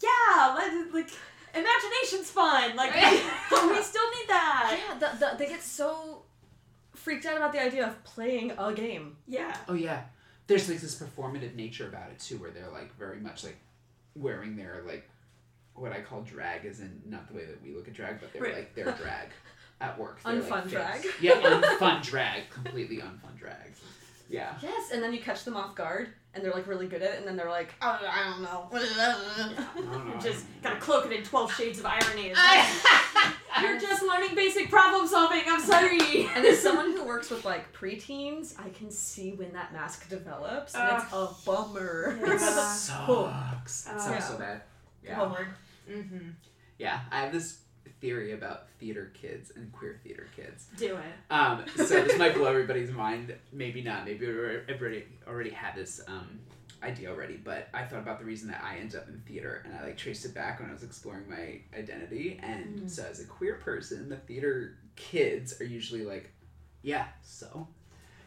[0.00, 1.10] yeah, let like
[1.54, 2.76] imagination's fun.
[2.76, 4.78] Like we still need that.
[4.78, 6.22] yeah, the, the, they get so
[6.94, 9.16] freaked out about the idea of playing a game.
[9.26, 9.56] Yeah.
[9.68, 10.02] oh yeah,
[10.46, 13.58] there's like this performative nature about it too, where they're like very much like
[14.14, 15.08] wearing their like
[15.80, 18.32] what I call drag, is in not the way that we look at drag, but
[18.32, 18.54] they're Right.
[18.54, 19.28] like their drag
[19.80, 20.22] at work.
[20.22, 20.70] They're, Unfun fixed.
[20.74, 21.06] drag.
[21.20, 23.56] Yeah, unfun drag, completely unfun drag.
[24.28, 24.54] Yeah.
[24.62, 27.18] Yes, and then you catch them off guard, and they're like really good at it,
[27.18, 28.68] and then they're like, oh, I don't know.
[28.72, 30.20] I don't know.
[30.20, 32.32] Just gotta cloak it in Twelve Shades of Irony.
[33.60, 35.42] You're just learning basic problem solving.
[35.48, 36.28] I'm sorry.
[36.36, 40.74] And as someone who works with like preteens, I can see when that mask develops,
[40.76, 42.16] and it's a bummer.
[42.22, 43.86] It sucks.
[43.86, 44.18] It Uh, sounds yeah.
[44.20, 44.62] so bad.
[45.04, 45.14] Yeah.
[45.16, 45.48] Homeward.
[45.88, 46.30] Mm-hmm.
[46.78, 47.00] Yeah.
[47.10, 47.60] I have this
[48.00, 50.66] theory about theater kids and queer theater kids.
[50.76, 51.32] Do it.
[51.34, 53.34] Um, so this might blow everybody's mind.
[53.52, 54.04] Maybe not.
[54.04, 56.40] Maybe everybody already had this um,
[56.82, 57.36] idea already.
[57.36, 59.96] But I thought about the reason that I ended up in theater, and I like
[59.98, 62.40] traced it back when I was exploring my identity.
[62.42, 62.90] And Mhm.
[62.90, 66.30] so, as a queer person, the theater kids are usually like,
[66.82, 67.68] "Yeah, so."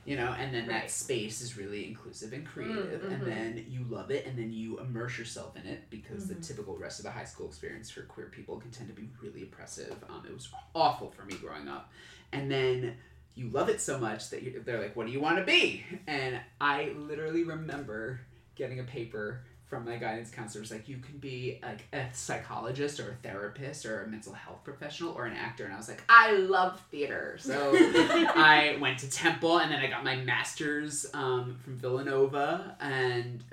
[0.05, 0.81] You know, and then Right.
[0.81, 4.51] that space is really inclusive and creative, Mm, and then you love it, and then
[4.51, 6.27] you immerse yourself in it because Mhm.
[6.29, 9.09] the typical rest of the high school experience for queer people can tend to be
[9.21, 9.95] really oppressive.
[10.09, 11.91] Um, it was awful for me growing up,
[12.33, 12.97] and then
[13.35, 15.85] you love it so much that you're, they're like, "What do you want to be?"
[16.05, 18.19] And I literally remember
[18.55, 20.61] getting a paper from my guidance counselor.
[20.61, 24.63] Was like, "You can be like a psychologist or a therapist or a mental health
[24.63, 29.09] professional or an actor," and I was like, "I love theater." So I went to
[29.09, 33.43] Temple, and then I got my master's um, from Villanova, and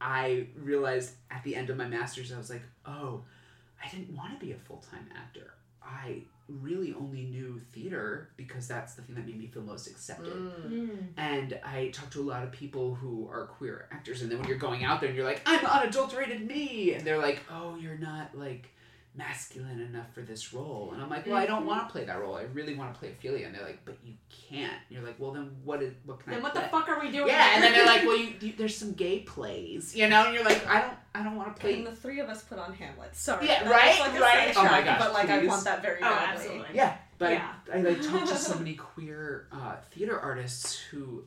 [0.00, 3.22] I realized at the end of my master's, I was like, "Oh,
[3.82, 5.54] I didn't want to be a full time actor.
[5.82, 10.32] I really only knew theater because that's the thing that made me feel most accepted."
[10.32, 11.08] Mm.
[11.16, 14.48] And I talked to a lot of people who are queer actors, and then when
[14.48, 17.98] you're going out there and you're like, I'm unadulterated me, and they're like, oh, you're
[17.98, 18.70] not like
[19.14, 20.90] masculine enough for this role.
[20.92, 22.36] And I'm like, well, I don't want to play that role.
[22.36, 23.46] I really want to play Ophelia.
[23.46, 24.72] And they're like, but you can't.
[24.88, 26.62] And you're like, well, then what is what can Then I what play?
[26.62, 27.26] the fuck are we doing?
[27.28, 30.34] Yeah, and then they're like, well, you, you there's some gay plays, you know, and
[30.34, 31.74] you're like, I don't, I don't want to play.
[31.74, 33.14] And the three of us put on Hamlet.
[33.16, 33.46] Sorry.
[33.46, 34.52] Yeah, that's right, Like a right.
[34.56, 36.36] Oh my gosh, But like, I want that very Oh, badly.
[36.44, 36.66] absolutely.
[36.74, 37.52] Yeah, but Yeah.
[37.72, 41.24] I, I like talked to so many queer uh, theater artists who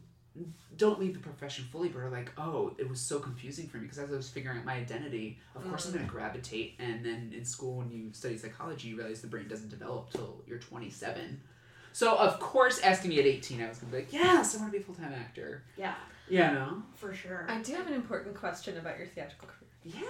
[0.78, 3.84] don't leave the profession fully, but are like, oh, it was so confusing for me
[3.84, 5.96] because as I was figuring out my identity, of course I'm Mm.
[5.96, 6.76] going to gravitate.
[6.80, 10.42] And then in school, when you study psychology, you realize the brain doesn't develop till
[10.48, 11.42] you're 27.
[11.94, 14.72] So of course, asking me at 18, I was gonna be like, yes, I want
[14.72, 15.64] to be a full time actor.
[15.76, 15.96] Yeah,
[16.30, 16.84] Yeah, no.
[16.96, 17.46] for sure.
[17.50, 19.61] I do have an important question about your theatrical career.
[19.84, 20.02] Yeah.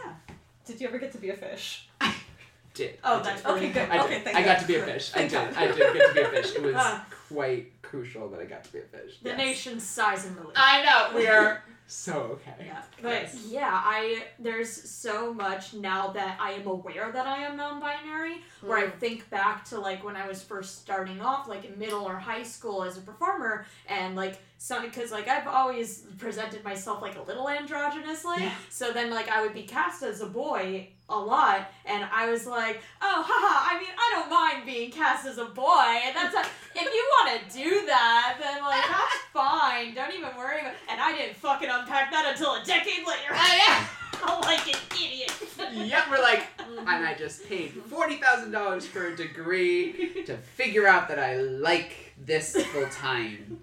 [0.66, 1.88] Did you ever get to be a fish?
[2.00, 2.14] I
[2.74, 2.98] did.
[3.04, 3.52] Oh, I that's did.
[3.52, 3.90] Okay, good.
[3.90, 4.06] I did.
[4.06, 4.62] Okay, thank I got God.
[4.62, 5.12] to be a fish.
[5.16, 5.32] I did.
[5.32, 5.54] God.
[5.56, 6.56] I did get to be a fish.
[6.56, 7.06] It was Ah.
[7.28, 9.20] quite crucial that I got to be a fish.
[9.22, 9.38] The Yes.
[9.38, 10.54] nation's size and relief.
[10.56, 12.14] I know we are so
[12.48, 12.54] okay.
[12.66, 17.58] Yeah, but yeah, I there's so much now that I am aware that I am
[17.58, 18.42] non-binary.
[18.62, 22.04] Where I think back to like when I was first starting off, like in middle
[22.06, 27.02] or high school as a performer, and like some because like I've always presented myself
[27.02, 28.42] like a little androgynously.
[28.42, 28.54] Yeah.
[28.70, 32.46] So then like I would be cast as a boy a lot, and I was
[32.46, 33.76] like, oh, haha.
[33.76, 36.42] I mean, I don't mind being cast as a boy, and that's a,
[36.76, 39.96] if you want to do that, then like that's fine.
[39.96, 40.74] Don't even worry about.
[40.88, 43.32] And I didn't fucking unpack that until a decade later.
[43.32, 43.88] Oh,
[44.24, 45.34] I'm like an idiot.
[45.74, 50.86] yep, we're like, and I just paid forty thousand dollars for a degree to figure
[50.86, 53.60] out that I like this full time,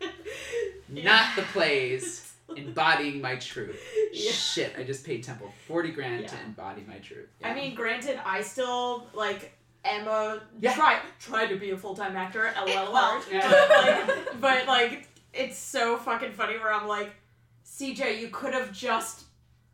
[0.89, 3.81] not the plays, embodying my truth.
[4.11, 4.33] Yeah.
[4.33, 7.29] Shit, I just paid Temple forty grand to embody my truth.
[7.45, 9.53] I mean, granted, I still like
[9.85, 10.75] am a Yeah.
[10.75, 12.51] try try to be a full time actor.
[12.67, 13.21] LOL.
[13.31, 13.49] Yeah.
[13.51, 17.11] but, like, but like, it's so fucking funny where I'm like,
[17.67, 19.25] CJ, you could have just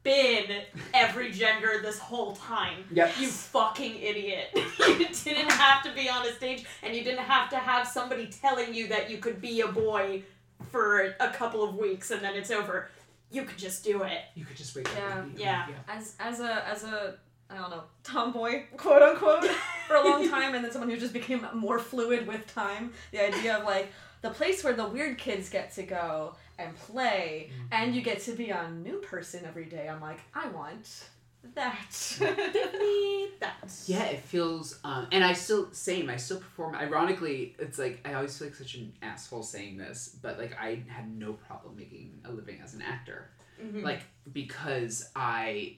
[0.02, 2.84] been every gender this whole time.
[2.92, 3.12] Yep.
[3.20, 4.48] You fucking idiot.
[4.54, 8.26] you didn't have to be on a stage and you didn't have to have somebody
[8.26, 10.22] telling you that you could be a boy
[10.70, 12.90] for a couple of weeks and then it's over.
[13.30, 14.18] You could just do it.
[14.34, 14.96] You could just wake up.
[14.96, 15.18] Yeah.
[15.18, 15.68] and be- Yeah.
[15.88, 17.16] as as a as a
[17.50, 19.44] I don't know tomboy quote unquote
[19.86, 22.92] for a long time, and then someone who just became more fluid with time.
[23.12, 27.50] The idea of like the place where the weird kids get to go and play,
[27.52, 27.66] mm-hmm.
[27.72, 29.88] and you get to be a new person every day.
[29.88, 31.04] I'm like, I want
[31.54, 32.16] that.
[32.18, 33.70] Give me that.
[33.86, 36.08] Yeah, it feels, um, and I still same.
[36.10, 36.74] I still perform.
[36.74, 40.82] Ironically, it's like I always feel like such an asshole saying this, but like I
[40.88, 43.30] had no problem making a living as an actor,
[43.62, 43.82] Mhm.
[43.82, 44.02] like
[44.32, 45.76] because I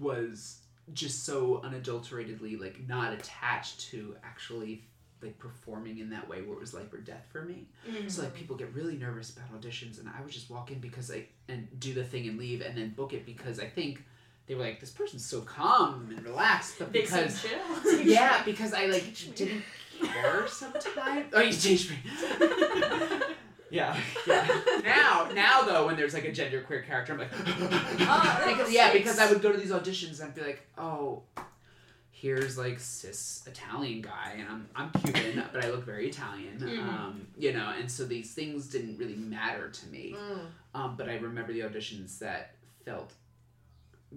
[0.00, 0.60] was
[0.94, 4.84] just so unadulteratedly like not attached to actually
[5.20, 7.66] like performing in that way where it was life or death for me.
[7.88, 8.10] Mhm.
[8.10, 11.10] So like people get really nervous about auditions, and I would just walk in because
[11.10, 14.04] I and do the thing and leave, and then book it because I think
[14.48, 18.00] they were like, this person's so calm and relaxed, but They because chill.
[18.02, 19.62] yeah, because I like Teach didn't
[20.02, 21.26] care sometimes.
[21.34, 21.96] Oh, you teach me.
[23.70, 24.46] yeah, yeah.
[24.82, 28.92] Now, now though, when there's like a gender queer character, I'm like, that because, yeah,
[28.92, 31.22] because I would go to these auditions and be like, oh.
[32.10, 36.82] Here's like cis Italian guy, and I'm I'm Cuban, but I look very Italian, Mhm.
[36.88, 40.16] um, you know, and so these things didn't really matter to me.
[40.18, 40.40] Mm.
[40.74, 43.12] Um, but I remember the auditions that felt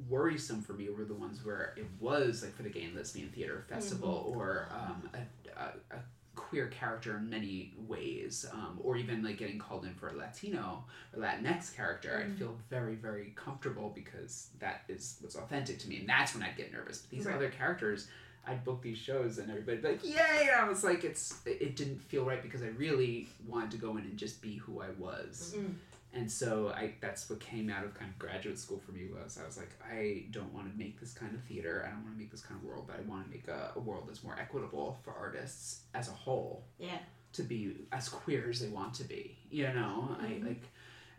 [0.09, 3.29] worrisome for me were the ones where it was like for the Gay and Lesbian
[3.29, 5.99] Theater Festival or um, a, a, a
[6.35, 10.83] queer character in many ways, um, or even like getting called in for a Latino
[11.13, 12.25] or Latinx character.
[12.25, 16.43] I feel very, very comfortable because that is what's authentic to me, and that's when
[16.43, 16.99] I'd get nervous.
[16.99, 17.35] But these Right.
[17.35, 18.07] other characters.
[18.43, 21.75] I'd book these shows and everybody'd be like, "Yay!" And I was like, "It's it
[21.75, 24.89] didn't feel right because I really wanted to go in and just be who I
[24.97, 25.75] was." Mm.
[26.13, 29.39] And so I that's what came out of kind of graduate school for me was
[29.41, 31.85] I was like I don't want to make this kind of theater.
[31.87, 33.71] I don't want to make this kind of world, but I want to make a,
[33.75, 36.97] a world that's more equitable for artists as a whole Yeah.
[37.33, 39.37] to be as queer as they want to be.
[39.49, 40.23] You know, Mhm.
[40.43, 40.63] I like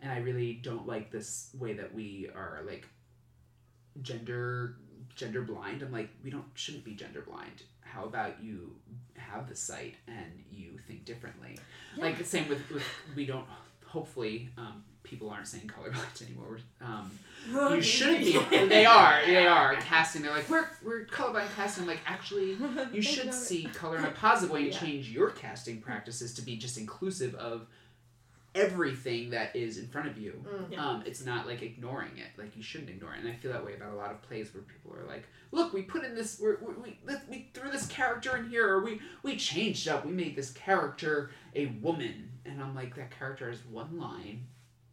[0.01, 2.87] and I really don't like this way that we are like
[4.01, 4.75] gender
[5.15, 5.81] gender blind.
[5.81, 7.63] I'm like we don't shouldn't be gender blind.
[7.81, 8.75] How about you
[9.15, 11.57] have the sight and you think differently?
[11.97, 12.83] Like the same with, with
[13.15, 13.45] we don't
[13.93, 16.59] hopefully um, people aren't saying colorblind anymore.
[16.81, 17.11] Um,
[17.75, 18.65] you shouldn't be.
[18.67, 19.19] They are.
[19.25, 20.21] They are casting.
[20.23, 21.83] They're like we're we're colorblind casting.
[21.83, 22.57] I'm like actually
[22.93, 24.79] you should see color in a positive way and Yeah.
[24.79, 27.67] change your casting practices to be just inclusive of
[28.55, 30.43] everything that is in front of you.
[30.47, 30.71] Mm.
[30.71, 30.85] Yeah.
[30.85, 32.27] Um, it's not like ignoring it.
[32.37, 33.19] Like you shouldn't ignore it.
[33.19, 35.73] And I feel that way about a lot of plays where people are like, "Look,
[35.73, 36.39] we put in this.
[36.39, 40.05] We're, we we we threw this character in here, or we we changed up.
[40.05, 44.45] We made this character a woman." And I'm like, that character has one line.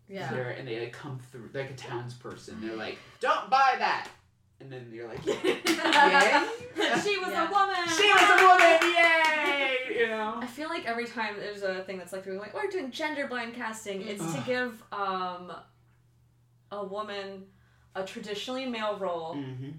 [0.08, 0.32] Yeah.
[0.32, 2.60] There, and they like come through like a townsperson.
[2.60, 4.08] They're like, "Don't buy that."
[4.60, 5.34] And then you're like, "Yay!"
[7.02, 7.48] she was Yeah.
[7.48, 7.88] a woman.
[7.96, 10.00] She was a woman, yay!
[10.00, 10.34] You know?
[10.40, 13.26] I feel like every time there's a thing that's like we're like, we're doing gender
[13.26, 15.52] blind casting, it's to give um
[16.70, 17.44] a woman
[17.94, 19.70] a traditionally male role, Mm-hmm.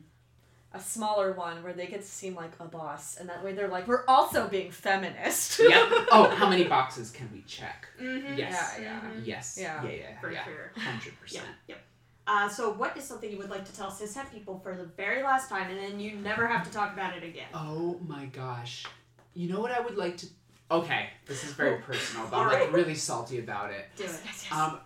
[0.73, 3.67] a smaller one where they get to seem like a boss, and that way they're
[3.69, 5.59] like, we're also being feminist.
[5.59, 5.89] Yep.
[6.11, 7.87] Oh, how many boxes can we check?
[8.01, 8.33] Mm-hmm.
[8.37, 8.75] Yes.
[8.79, 9.11] Yeah, yeah.
[9.23, 9.57] Yes.
[9.61, 9.83] Yeah.
[9.85, 10.43] Yeah, yeah, For yeah.
[10.43, 10.71] sure.
[10.75, 11.19] Hundred Yep.
[11.21, 11.45] percent.
[11.67, 11.77] Yep.
[12.27, 15.23] Uh, so, what is something you would like to tell cishet people for the very
[15.23, 17.47] last time, and then you never have to talk about it again?
[17.53, 18.85] Oh my gosh.
[19.33, 20.27] You know what I would like to
[20.71, 22.61] Okay, this is very personal, but I'm Alright.
[22.63, 23.87] like really salty about it.
[23.97, 24.51] Do it.
[24.51, 24.79] Um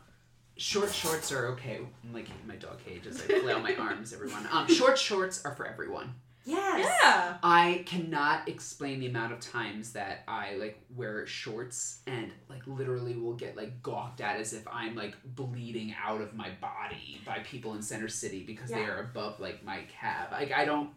[0.58, 1.80] short shorts are okay.
[2.04, 4.48] I'm like in my dog cage as I flail my arms, everyone.
[4.52, 6.16] Um short shorts are for everyone.
[6.46, 6.88] Yes.
[7.04, 7.38] Yeah.
[7.42, 13.16] I cannot explain the amount of times that I like wear shorts and like literally
[13.16, 17.40] will get like gawked at as if I'm like bleeding out of my body by
[17.40, 20.32] people in Center City because they are above like my cab.
[20.32, 20.92] Like I don't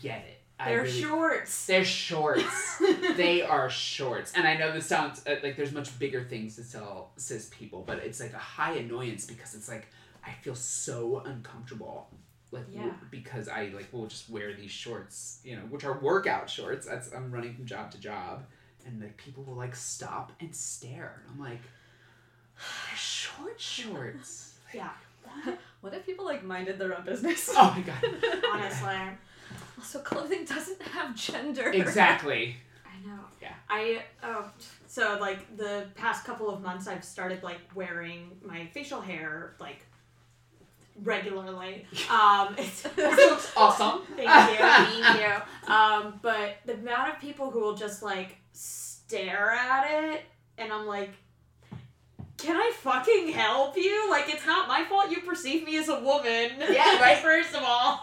[0.00, 0.38] get it.
[0.60, 1.66] I They're really- shorts.
[1.66, 2.78] They're shorts.
[3.16, 4.32] they are shorts.
[4.34, 7.82] And I know this sounds uh, like there's much bigger things to tell cis people,
[7.86, 9.88] but it's like a high annoyance because it's like
[10.24, 12.08] I feel so uncomfortable.
[12.52, 12.94] Like w- Yeah.
[13.10, 16.86] because I like will just wear these shorts, you know, which are workout shorts.
[16.86, 18.44] That's I'm running from job to job,
[18.86, 21.62] and like people will like stop and stare, and I'm like,
[22.56, 24.54] they're short shorts.
[24.66, 24.90] Like, Yeah.
[25.24, 25.58] what?
[25.82, 27.50] What if people like minded their own business?
[27.56, 28.44] Oh my god.
[28.52, 28.96] Honestly.
[29.76, 31.70] Also, clothing doesn't have gender.
[31.70, 32.54] Exactly.
[32.86, 33.18] I know.
[33.40, 33.54] Yeah.
[33.68, 34.48] I oh
[34.86, 39.84] so like the past couple of months I've started like wearing my facial hair like
[41.02, 41.86] regularly.
[42.10, 44.02] Um it's This looks awesome.
[44.16, 45.72] Thank you, thank you.
[45.72, 50.22] Um, but the amount of people who will just like stare at it,
[50.58, 51.10] and I'm like,
[52.38, 54.10] can I fucking help you?
[54.10, 56.50] Like, it's not my fault you perceive me as a woman.
[56.58, 57.18] Yeah, right.
[57.18, 58.00] First of all,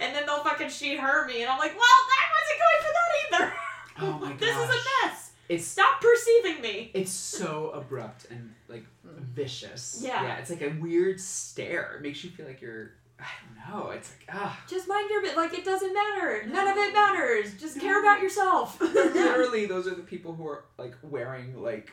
[0.00, 2.92] and then they'll fucking she her me, and I'm like, well, I wasn't going for
[2.92, 3.52] that either.
[4.00, 4.38] Oh my god.
[4.38, 5.17] This is a mess.
[5.48, 6.90] It's Stop perceiving me.
[6.94, 10.00] It's so abrupt and like vicious.
[10.02, 10.22] Yeah.
[10.22, 11.94] Yeah, it's like a weird stare.
[11.96, 13.90] It makes you feel like you're I don't know.
[13.90, 15.36] It's like ah Just mind your bit.
[15.36, 16.46] Like it doesn't matter.
[16.46, 17.54] None of it matters.
[17.58, 18.80] Just care about yourself.
[18.80, 21.90] literally those are the people who are like wearing like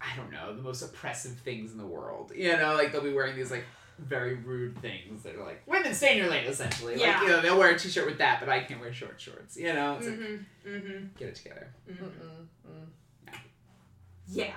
[0.00, 2.32] I don't know, the most oppressive things in the world.
[2.36, 3.64] You know, like they'll be wearing these like
[3.98, 7.00] very rude things that are like women stay in your lane essentially.
[7.00, 7.14] Yeah.
[7.14, 9.20] Like you know, they'll wear a t shirt with that, but I can't wear short
[9.20, 9.56] shorts.
[9.56, 9.96] You know?
[9.96, 10.68] It's mm-hmm.
[10.68, 11.06] Mm-hmm.
[11.18, 11.68] get it together.
[14.28, 14.54] Yeah.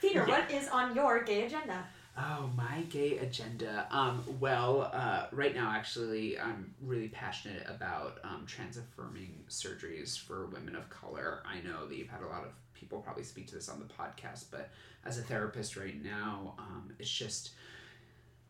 [0.00, 0.28] Peter, Yeah.
[0.28, 1.84] what is on your gay agenda?
[2.16, 3.86] Oh, my gay agenda.
[3.90, 10.46] Um, well, uh, right now, actually, I'm really passionate about um, trans affirming surgeries for
[10.46, 11.42] women of color.
[11.46, 13.86] I know that you've had a lot of people probably speak to this on the
[13.86, 14.70] podcast, but
[15.06, 17.52] as a therapist right now, um, it's just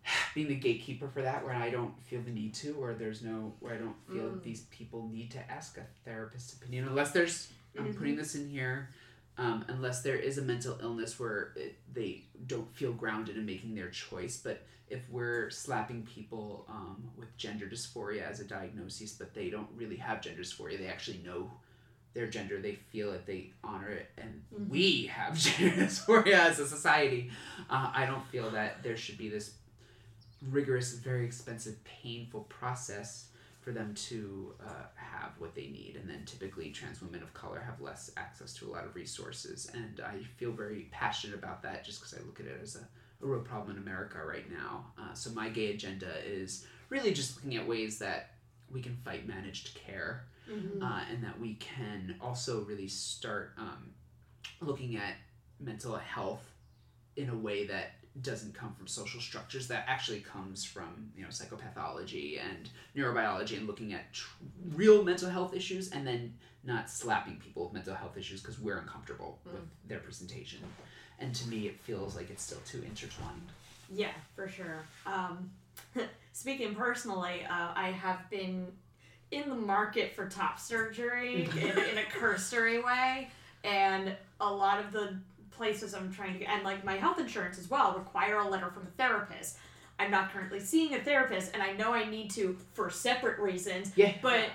[0.35, 3.53] being the gatekeeper for that where I don't feel the need to, or there's no,
[3.61, 4.43] where I don't feel Mm.
[4.43, 7.97] these people need to ask a therapist's opinion unless there's, I'm Mhm.
[7.97, 8.89] putting this in here
[9.39, 13.75] um, unless there is a mental illness where it, they don't feel grounded in making
[13.75, 14.37] their choice.
[14.37, 19.69] But if we're slapping people um, with gender dysphoria as a diagnosis, but they don't
[19.75, 21.51] really have gender dysphoria, they actually know
[22.13, 24.69] their gender, they feel it, they honor it, and Mhm.
[24.69, 27.31] we have gender dysphoria as a society.
[27.71, 29.55] Uh, I don't feel that there should be this
[30.51, 33.27] rigorous, very expensive, painful process
[33.61, 35.97] for them to uh, have what they need.
[36.01, 39.71] And then typically, trans women of color have less access to a lot of resources.
[39.73, 43.25] And I feel very passionate about that just because I look at it as a,
[43.25, 44.87] a real problem in America right now.
[44.99, 48.31] Uh, so, my gay agenda is really just looking at ways that
[48.71, 50.83] we can fight managed care Mm-hmm.
[50.83, 53.93] uh, and that we can also really start um,
[54.61, 55.15] looking at
[55.61, 56.45] mental health
[57.17, 59.69] in a way that doesn't come from social structures.
[59.69, 64.29] That actually comes from you know psychopathology and neurobiology and looking at tr-
[64.75, 68.79] real mental health issues and then not slapping people with mental health issues because we're
[68.79, 70.61] uncomfortable with their presentation.
[71.19, 73.51] And to me it feels like it's still too intertwined.
[73.91, 74.85] Yeah, for sure.
[75.07, 75.51] Um,
[76.33, 78.67] speaking personally, uh, I have been
[79.31, 83.31] in the market for top surgery in, in a cursory way,
[83.65, 85.17] and a lot of the
[85.57, 88.71] places I'm trying to get, and like my health insurance as well, require a letter
[88.71, 89.59] from a therapist.
[89.99, 93.93] I'm not currently seeing a therapist, and I know I need to for separate reasons,
[93.95, 94.47] yeah but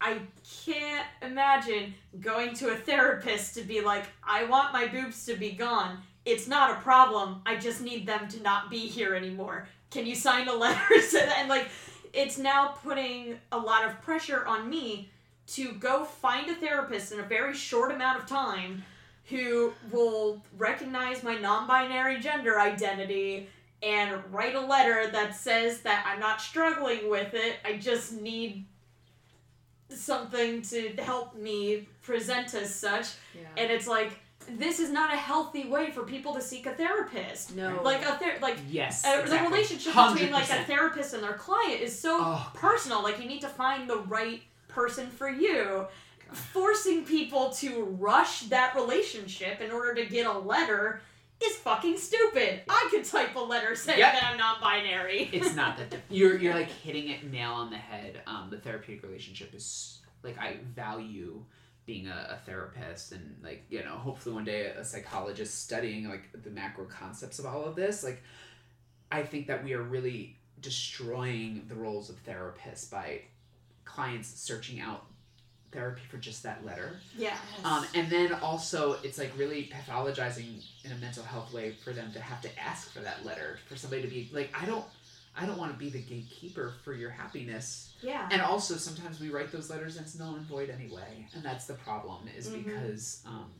[0.00, 0.18] I
[0.64, 5.52] can't imagine going to a therapist to be like, I want my boobs to be
[5.52, 5.98] gone.
[6.24, 7.40] It's not a problem.
[7.46, 9.68] I just need them to not be here anymore.
[9.90, 11.00] Can you sign a letter?
[11.00, 11.68] so that, and like,
[12.12, 15.10] it's now putting a lot of pressure on me
[15.48, 18.82] to go find a therapist in a very short amount of time
[19.28, 23.48] who will recognize my non binary gender identity
[23.82, 27.56] and write a letter that says that I'm not struggling with it.
[27.64, 28.64] I just need
[29.88, 33.06] something to help me present as such.
[33.34, 33.42] Yeah.
[33.56, 34.18] And it's like,
[34.48, 37.54] this is not a healthy way for people to seek a therapist.
[37.56, 37.80] no.
[37.82, 39.38] Like a ther- like yes uh, exactly.
[39.38, 42.50] the relationship between like a therapist and their client is so Oh.
[42.54, 43.02] personal.
[43.02, 45.86] Like you need to find the right person for you.
[46.32, 51.00] Forcing people to rush that relationship in order to get a letter
[51.42, 52.62] is fucking stupid.
[52.68, 54.12] I could type a letter saying Yep.
[54.14, 55.30] that I'm non-binary.
[55.32, 58.22] it's not that you're you're like hitting it nail on the head.
[58.26, 61.42] Um, the therapeutic relationship is like I value
[61.84, 66.28] being a, a therapist and like you know hopefully one day a psychologist studying like
[66.42, 68.02] the macro concepts of all of this.
[68.02, 68.22] Like
[69.12, 73.20] I think that we are really destroying the roles of therapists by
[73.84, 75.04] clients searching out
[75.76, 76.96] therapy for just that letter.
[77.16, 77.36] Yeah.
[77.64, 82.10] Um, and then also, it's like really pathologizing in a mental health way for them
[82.12, 84.84] to have to ask for that letter for somebody to be like, I don't,
[85.38, 87.92] I don't want to be the gatekeeper for your happiness.
[88.00, 88.28] yeah.
[88.32, 91.66] And also, sometimes we write those letters and it's null and void anyway, and that's
[91.66, 92.20] the problem.
[92.36, 92.64] Is Mhm.
[92.64, 93.50] because, um,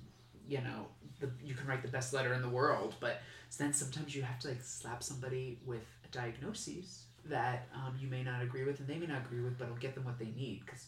[0.49, 0.87] you know,
[1.21, 3.21] the, you can write the best letter in the world, but
[3.59, 8.23] then sometimes you have to like slap somebody with a diagnosis that um, you may
[8.23, 10.31] not agree with and they may not agree with, but it'll get them what they
[10.37, 10.63] need.
[10.65, 10.87] Because,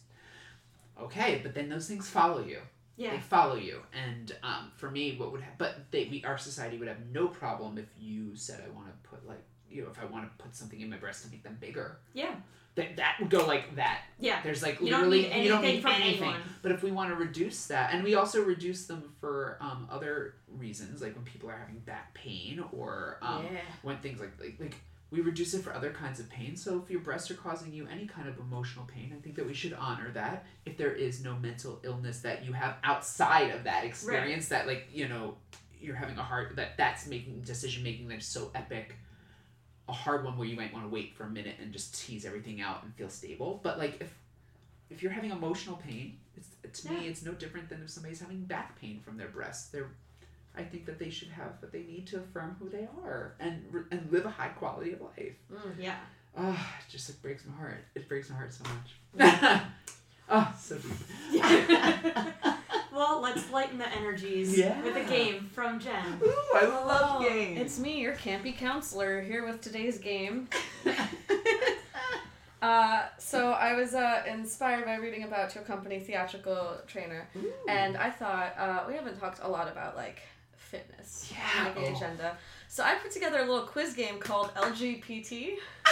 [1.01, 2.59] okay, but then those things follow you
[2.99, 3.13] yeah.
[3.13, 6.77] they follow you and um, for me what would ha- but they we, our society
[6.79, 9.99] would have no problem if you said i want to put like you know if
[10.01, 12.35] i want to put something in my breast to make them bigger Yeah.
[12.75, 14.41] that that would go like that Yeah.
[14.43, 16.41] there's like You don't literally need you don't need from anything anyone.
[16.63, 20.35] but if we want to reduce that and we also reduce them for um, other
[20.49, 23.61] reasons like when people are having back pain or um, yeah.
[23.83, 24.75] when things like, like like
[25.11, 26.55] we reduce it for other kinds of pain.
[26.55, 29.47] So if your breasts are causing you any kind of emotional pain, I think that
[29.47, 30.45] we should honor that.
[30.67, 34.89] If there is no mental illness that you have outside of that experience, that like
[34.93, 35.37] you know
[35.81, 38.97] you're having a hard that that's making decision making that's so epic,
[39.89, 42.27] a hard one where you might want to wait for a minute and just tease
[42.27, 43.61] everything out and feel stable.
[43.63, 44.13] But like if
[44.91, 46.19] if you're having emotional pain,
[46.63, 49.71] it's to me it's no different than if somebody's having back pain from their breasts.
[49.71, 49.89] They're
[50.57, 53.63] I think that they should have what they need to affirm who they are and
[53.91, 55.35] and live a high quality of life.
[55.53, 55.97] Mm, yeah.
[56.37, 57.85] Oh, it just it breaks my heart.
[57.95, 59.71] It breaks my heart so much.
[60.29, 60.77] oh, so
[61.31, 61.43] deep.
[62.93, 64.81] well, let's lighten the energies Yeah.
[64.83, 66.21] with a game from Jen.
[66.23, 67.61] Ooh, I Hello, love games.
[67.61, 70.49] It's me, your campy counselor, here with today's game.
[72.61, 77.29] Uh, so I was uh, inspired by reading about your company, Theatrical Trainer,
[77.69, 80.19] and I thought uh, we haven't talked a lot about like
[80.71, 81.73] fitness on Yeah.
[81.75, 81.95] the Oh.
[81.97, 82.37] agenda.
[82.69, 85.57] So I put together a little quiz game called LGBT.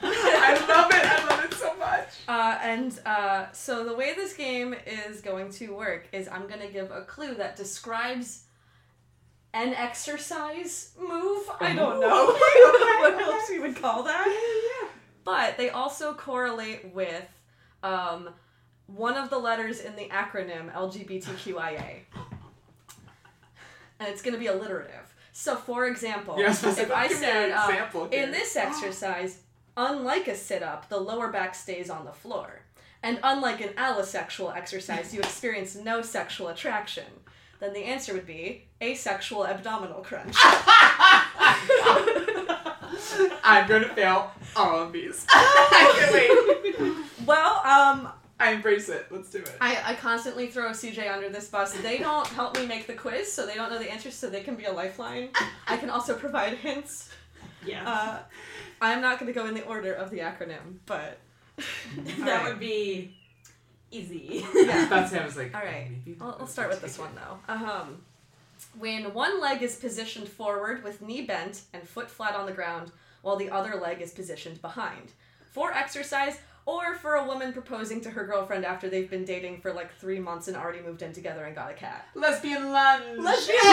[0.00, 1.04] I love it.
[1.04, 2.08] I love it so much.
[2.26, 6.60] Uh, and uh, so the way this game is going to work is I'm going
[6.60, 8.44] to give a clue that describes
[9.54, 11.48] an exercise move.
[11.60, 12.26] I don't know
[13.00, 14.26] what else you would call that.
[14.82, 14.88] Yeah,
[15.24, 17.26] But they also correlate with
[17.82, 18.30] um,
[18.88, 22.00] one of the letters in the acronym LGBTQIA.
[24.00, 25.14] And it's going to be alliterative.
[25.32, 26.36] So, for example.
[26.38, 29.38] If I said, uh, in this exercise,
[29.76, 32.62] unlike a sit up, the lower back stays on the floor.
[33.02, 37.04] And unlike an allosexual exercise, you experience no sexual attraction.
[37.60, 40.34] Then the answer would be asexual abdominal crunch.
[43.44, 45.26] I'm gonna fail all of these.
[45.30, 46.94] I can't wait.
[47.26, 48.08] well, um,
[48.40, 49.06] I embrace it.
[49.10, 49.52] Let's do it.
[49.60, 51.72] I, I constantly throw CJ under this bus.
[51.72, 54.42] They don't help me make the quiz, so they don't know the answers, so they
[54.42, 55.30] can be a lifeline.
[55.66, 57.10] I can also provide hints.
[57.66, 57.88] Yeah.
[57.88, 58.18] Uh,
[58.80, 61.18] I'm not going to go in the order of the acronym, but.
[61.56, 62.44] that Alright.
[62.44, 63.16] would be
[63.90, 64.44] easy.
[64.54, 64.86] Yeah.
[64.90, 65.54] That's I was like.
[65.54, 65.88] All right.
[65.88, 67.00] oh, maybe I'll, I'll let's start with this it.
[67.00, 67.52] one though.
[67.52, 68.02] Um,
[68.78, 72.92] when one leg is positioned forward with knee bent and foot flat on the ground,
[73.22, 75.12] while the other leg is positioned behind.
[75.50, 76.38] For exercise,
[76.68, 80.18] or for a woman proposing to her girlfriend after they've been dating for like three
[80.18, 82.06] months and already moved in together and got a cat.
[82.14, 83.18] Lesbian lunge.
[83.18, 83.58] Lesbian-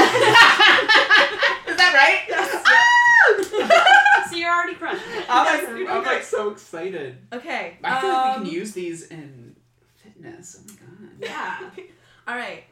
[1.68, 2.22] Is that right?
[2.30, 4.28] Yes.
[4.30, 5.26] so you're already crushing it.
[5.28, 7.18] I'm Yes, like, I'm like so excited.
[7.34, 7.78] Okay.
[7.84, 9.58] I feel like we um, can use these in
[9.98, 10.62] fitness.
[10.66, 11.10] Oh my god.
[11.20, 11.60] Yeah.
[12.30, 12.64] All right.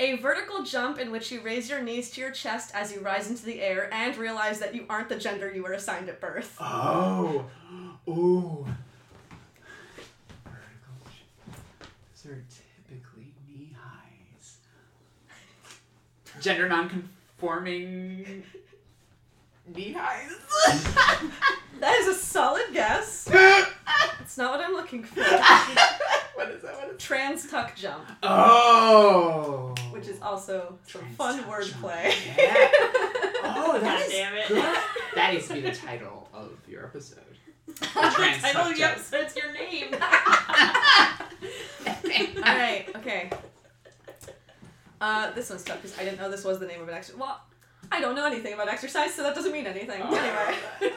[0.00, 3.30] A vertical jump in which you raise your knees to your chest as you rise
[3.30, 6.56] into the air and realize that you aren't the gender you were assigned at birth.
[6.60, 7.44] Oh.
[8.08, 8.66] Ooh.
[10.44, 10.94] Vertical.
[12.14, 12.44] Those are
[12.86, 14.56] typically knee highs.
[16.40, 18.42] Gender non-conforming
[19.74, 20.32] knee highs.
[21.80, 23.28] That is a solid guess.
[24.20, 25.20] It's not what I'm looking for.
[26.34, 26.74] what is that?
[26.76, 29.74] What is Trans tuck jump, Oh.
[29.90, 32.12] which is also some fun tuck wordplay.
[32.36, 32.68] Yeah.
[33.44, 34.48] Oh, that God is damn it.
[34.48, 34.76] good.
[35.14, 37.20] That needs to be the title of your episode.
[37.66, 38.92] the trans title tuck of the jump.
[38.92, 39.94] episode's your name.
[42.36, 42.86] All right.
[42.96, 43.30] Okay.
[45.00, 47.20] Uh, this one's tough because I didn't know this was the name of an exercise.
[47.20, 47.40] Well,
[47.90, 50.02] I don't know anything about exercise, so that doesn't mean anything.
[50.02, 50.54] Anyway.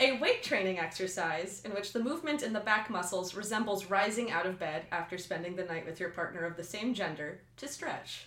[0.00, 4.44] A weight training exercise in which the movement in the back muscles resembles rising out
[4.44, 8.26] of bed after spending the night with your partner of the same gender to stretch.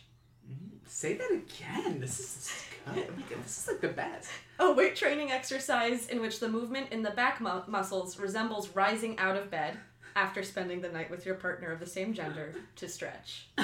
[0.87, 1.99] Say that again.
[1.99, 2.63] This is
[2.95, 3.07] good.
[3.09, 4.29] Oh this is like the best.
[4.59, 9.19] A weight training exercise in which the movement in the back mu- muscles resembles rising
[9.19, 9.77] out of bed
[10.17, 13.49] after spending the night with your partner of the same gender to stretch.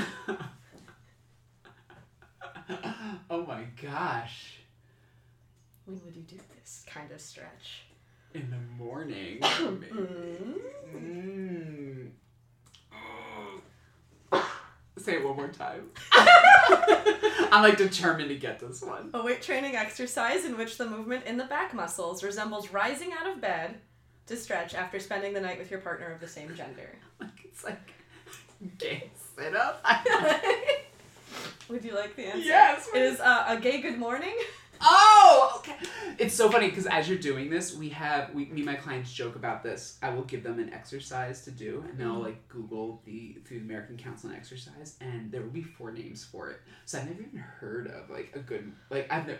[3.30, 4.60] oh my gosh.
[5.86, 7.88] When would you do this kind of stretch?
[8.36, 9.39] In the morning.
[10.93, 12.12] Mm.
[14.97, 15.89] Say it one more time.
[16.14, 19.10] I'm like determined to get this one.
[19.14, 23.28] A weight training exercise in which the movement in the back muscles resembles rising out
[23.28, 23.80] of bed
[24.28, 26.89] to stretch after spending the night with your partner of the same gender.
[27.19, 27.93] Like it's like
[28.78, 29.86] gay sit up.
[31.69, 32.39] Would you like the answer?
[32.39, 32.89] yes.
[32.93, 34.36] It is uh, a gay good morning.
[34.86, 35.76] Oh, okay.
[36.17, 39.13] It's so funny because as you're doing this, we have we me and my clients
[39.13, 39.97] joke about this.
[40.01, 43.65] I will give them an exercise to do, and they'll like Google the through the
[43.65, 46.59] American Council on Exercise, and there will be four names for it.
[46.86, 49.39] So I've never even heard of like a good like I've never.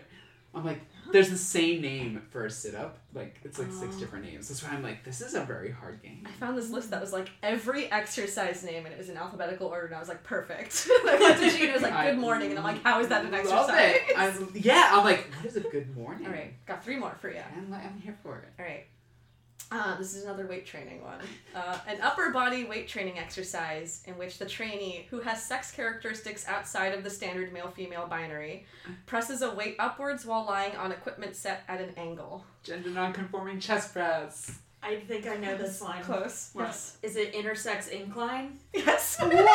[0.54, 0.80] I'm like,
[1.12, 2.98] there's the same name for a sit up.
[3.12, 4.00] Like it's like six oh.
[4.00, 4.48] different names.
[4.48, 6.26] That's why I'm like, this is a very hard game.
[6.26, 9.68] I found this list that was like every exercise name and it was in alphabetical
[9.68, 10.88] order and I was like, perfect.
[11.06, 12.50] I went to Gina was like, good morning.
[12.50, 14.00] And I'm like, how is that an exercise?
[14.16, 16.26] I was, yeah, I'm like, what is a good morning?
[16.26, 17.40] All right, got three more for you.
[17.56, 18.48] I'm, like, I'm here for it.
[18.58, 18.86] All right.
[19.74, 21.18] Uh, this is another weight training one.
[21.52, 26.46] Uh, an upper body weight training exercise in which the trainee, who has sex characteristics
[26.46, 28.66] outside of the standard male female binary,
[29.04, 32.44] presses a weight upwards while lying on equipment set at an angle.
[32.62, 34.60] Gender non-conforming chest press.
[34.80, 36.00] I think I know this one.
[36.02, 36.50] Close.
[36.52, 36.66] What?
[36.66, 36.98] Yes.
[37.02, 38.60] Is it intersex incline?
[38.72, 39.18] Yes.
[39.20, 39.32] What?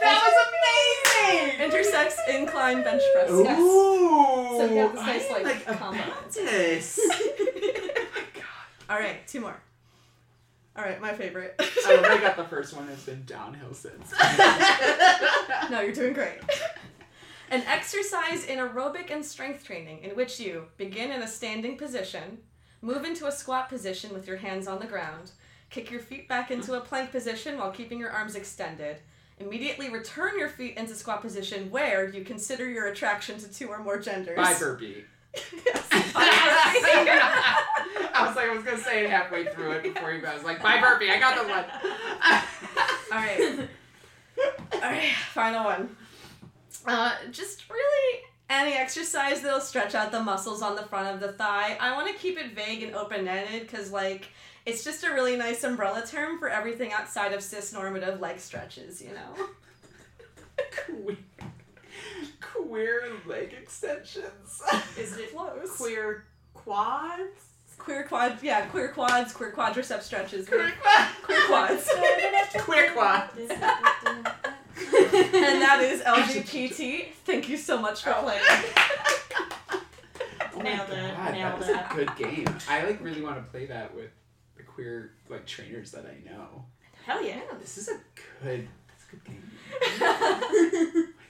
[0.00, 1.70] That was amazing.
[1.70, 3.30] Intersex incline bench press.
[3.30, 3.42] Ooh.
[3.44, 3.58] Yes.
[3.58, 6.02] So you have this nice, I am, like, like combo.
[6.32, 7.00] this.
[8.92, 9.58] All right, two more.
[10.76, 11.54] All right, my favorite.
[11.86, 12.90] I love I got the first one.
[12.90, 14.12] It's been downhill since.
[15.70, 16.40] no, you're doing great.
[17.50, 22.36] An exercise in aerobic and strength training in which you begin in a standing position,
[22.82, 25.30] move into a squat position with your hands on the ground,
[25.70, 28.98] kick your feet back into a plank position while keeping your arms extended,
[29.38, 33.82] immediately return your feet into squat position where you consider your attraction to two or
[33.82, 34.36] more genders.
[34.36, 35.04] By burpee.
[38.14, 40.24] I was like, I was gonna say it halfway through it before you.
[40.24, 41.10] I was like, by burpee.
[41.10, 41.64] I got the one.
[43.12, 43.68] All right.
[44.74, 45.96] All right, final one.
[46.86, 48.20] Uh, just really
[48.50, 51.76] any exercise that'll stretch out the muscles on the front of the thigh.
[51.80, 54.28] I want to keep it vague and open ended because, like,
[54.66, 59.00] it's just a really nice umbrella term for everything outside of cis normative leg stretches,
[59.00, 59.46] you know?
[62.72, 64.62] queer, queer leg extensions.
[64.98, 65.76] Is it Close.
[65.76, 67.48] queer quads?
[67.78, 70.72] Queer quad, yeah, queer quads, queer quadricep stretches, Queer
[71.22, 71.90] queer quads.
[72.58, 73.32] Queer quads.
[73.38, 73.50] and
[75.60, 77.06] that is LGBT.
[77.24, 78.22] Thank you so much for oh.
[78.22, 78.42] playing.
[80.54, 81.76] Oh my Nailed it, nailed that was it.
[81.76, 82.56] a good game.
[82.68, 84.10] I like really want to play that with
[84.56, 86.64] the queer like trainers that I know.
[87.04, 87.40] Hell yeah.
[87.58, 87.98] This is a
[88.44, 91.08] good, this is a good game.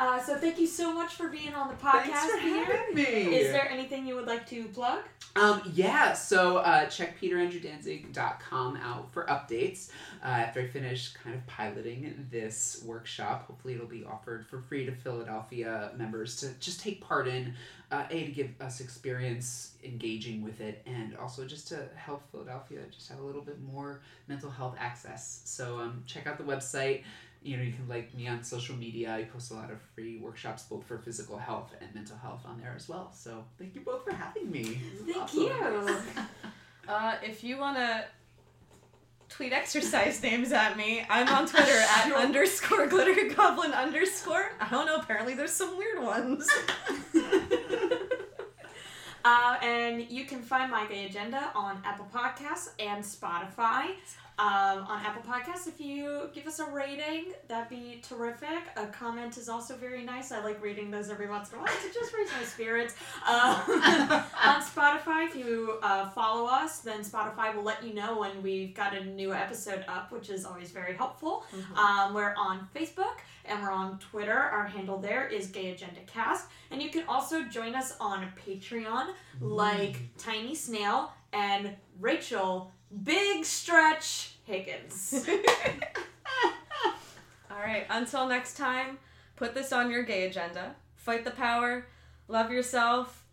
[0.00, 2.04] Uh, so thank you so much for being on the podcast.
[2.04, 2.64] Thanks for Peter.
[2.64, 3.36] having me.
[3.36, 5.00] Is there anything you would like to plug?
[5.36, 9.90] Um, yeah, so uh, check peterandrewdanzig.com out for updates.
[10.22, 14.84] Uh, after I finish kind of piloting this workshop, hopefully it'll be offered for free
[14.86, 17.54] to Philadelphia members to just take part in.
[17.92, 22.80] Uh, a, to give us experience engaging with it, and also just to help Philadelphia
[22.90, 25.42] just have a little bit more mental health access.
[25.44, 27.02] So um, check out the website.
[27.44, 29.14] You know, you can like me on social media.
[29.14, 32.58] I post a lot of free workshops both for physical health and mental health on
[32.58, 33.12] there as well.
[33.12, 34.80] So thank you both for having me.
[35.04, 35.42] Thank awesome.
[35.42, 35.96] you.
[36.86, 38.04] Uh, if you want to
[39.30, 44.50] tweet exercise names at me, I'm on Twitter at underscore glitter goblin underscore.
[44.60, 46.46] I don't know, apparently there's some weird ones.
[49.24, 53.94] Uh, and you can find My Gay Agenda on Apple Podcasts and Spotify.
[54.36, 58.64] Um, on Apple Podcasts, if you give us a rating, that'd be terrific.
[58.76, 60.32] A comment is also very nice.
[60.32, 62.96] I like reading those every once in a while to just raise my spirits.
[63.28, 63.54] Um,
[64.42, 68.74] on Spotify, if you uh, follow us, then Spotify will let you know when we've
[68.74, 71.44] got a new episode up, which is always very helpful.
[71.78, 74.36] Um, we're on Facebook and we're on Twitter.
[74.36, 76.48] Our handle there is Gay Agenda Cast.
[76.72, 79.10] And you can also join us on Patreon,
[79.40, 82.72] like Tiny Snail and Rachel
[83.02, 85.26] Big Stretch Higgins.
[87.50, 88.98] All right, until next time,
[89.36, 90.74] put this on your gay agenda.
[90.96, 91.86] Fight the power,
[92.28, 93.24] love yourself.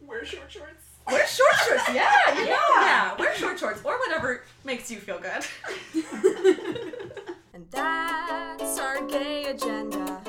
[0.00, 0.84] Wear short shorts.
[1.06, 2.80] Wear short shorts, yeah, you know, Yeah.
[2.80, 3.16] yeah.
[3.18, 5.44] Wear short shorts or whatever makes you feel good.
[7.54, 10.23] And that's our gay agenda.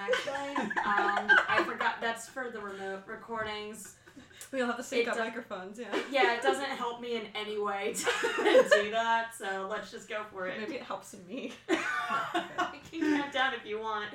[0.00, 0.56] Actually.
[0.84, 3.94] Um, I forgot that's for the remote recordings.
[4.52, 5.86] We all have the sync It up does- microphones, yeah.
[6.10, 8.04] Yeah, it doesn't help me in any way to
[8.82, 10.58] do that, so let's just go for it.
[10.60, 11.52] Maybe it helps me.
[11.68, 11.78] we
[13.00, 14.08] can count down if you want.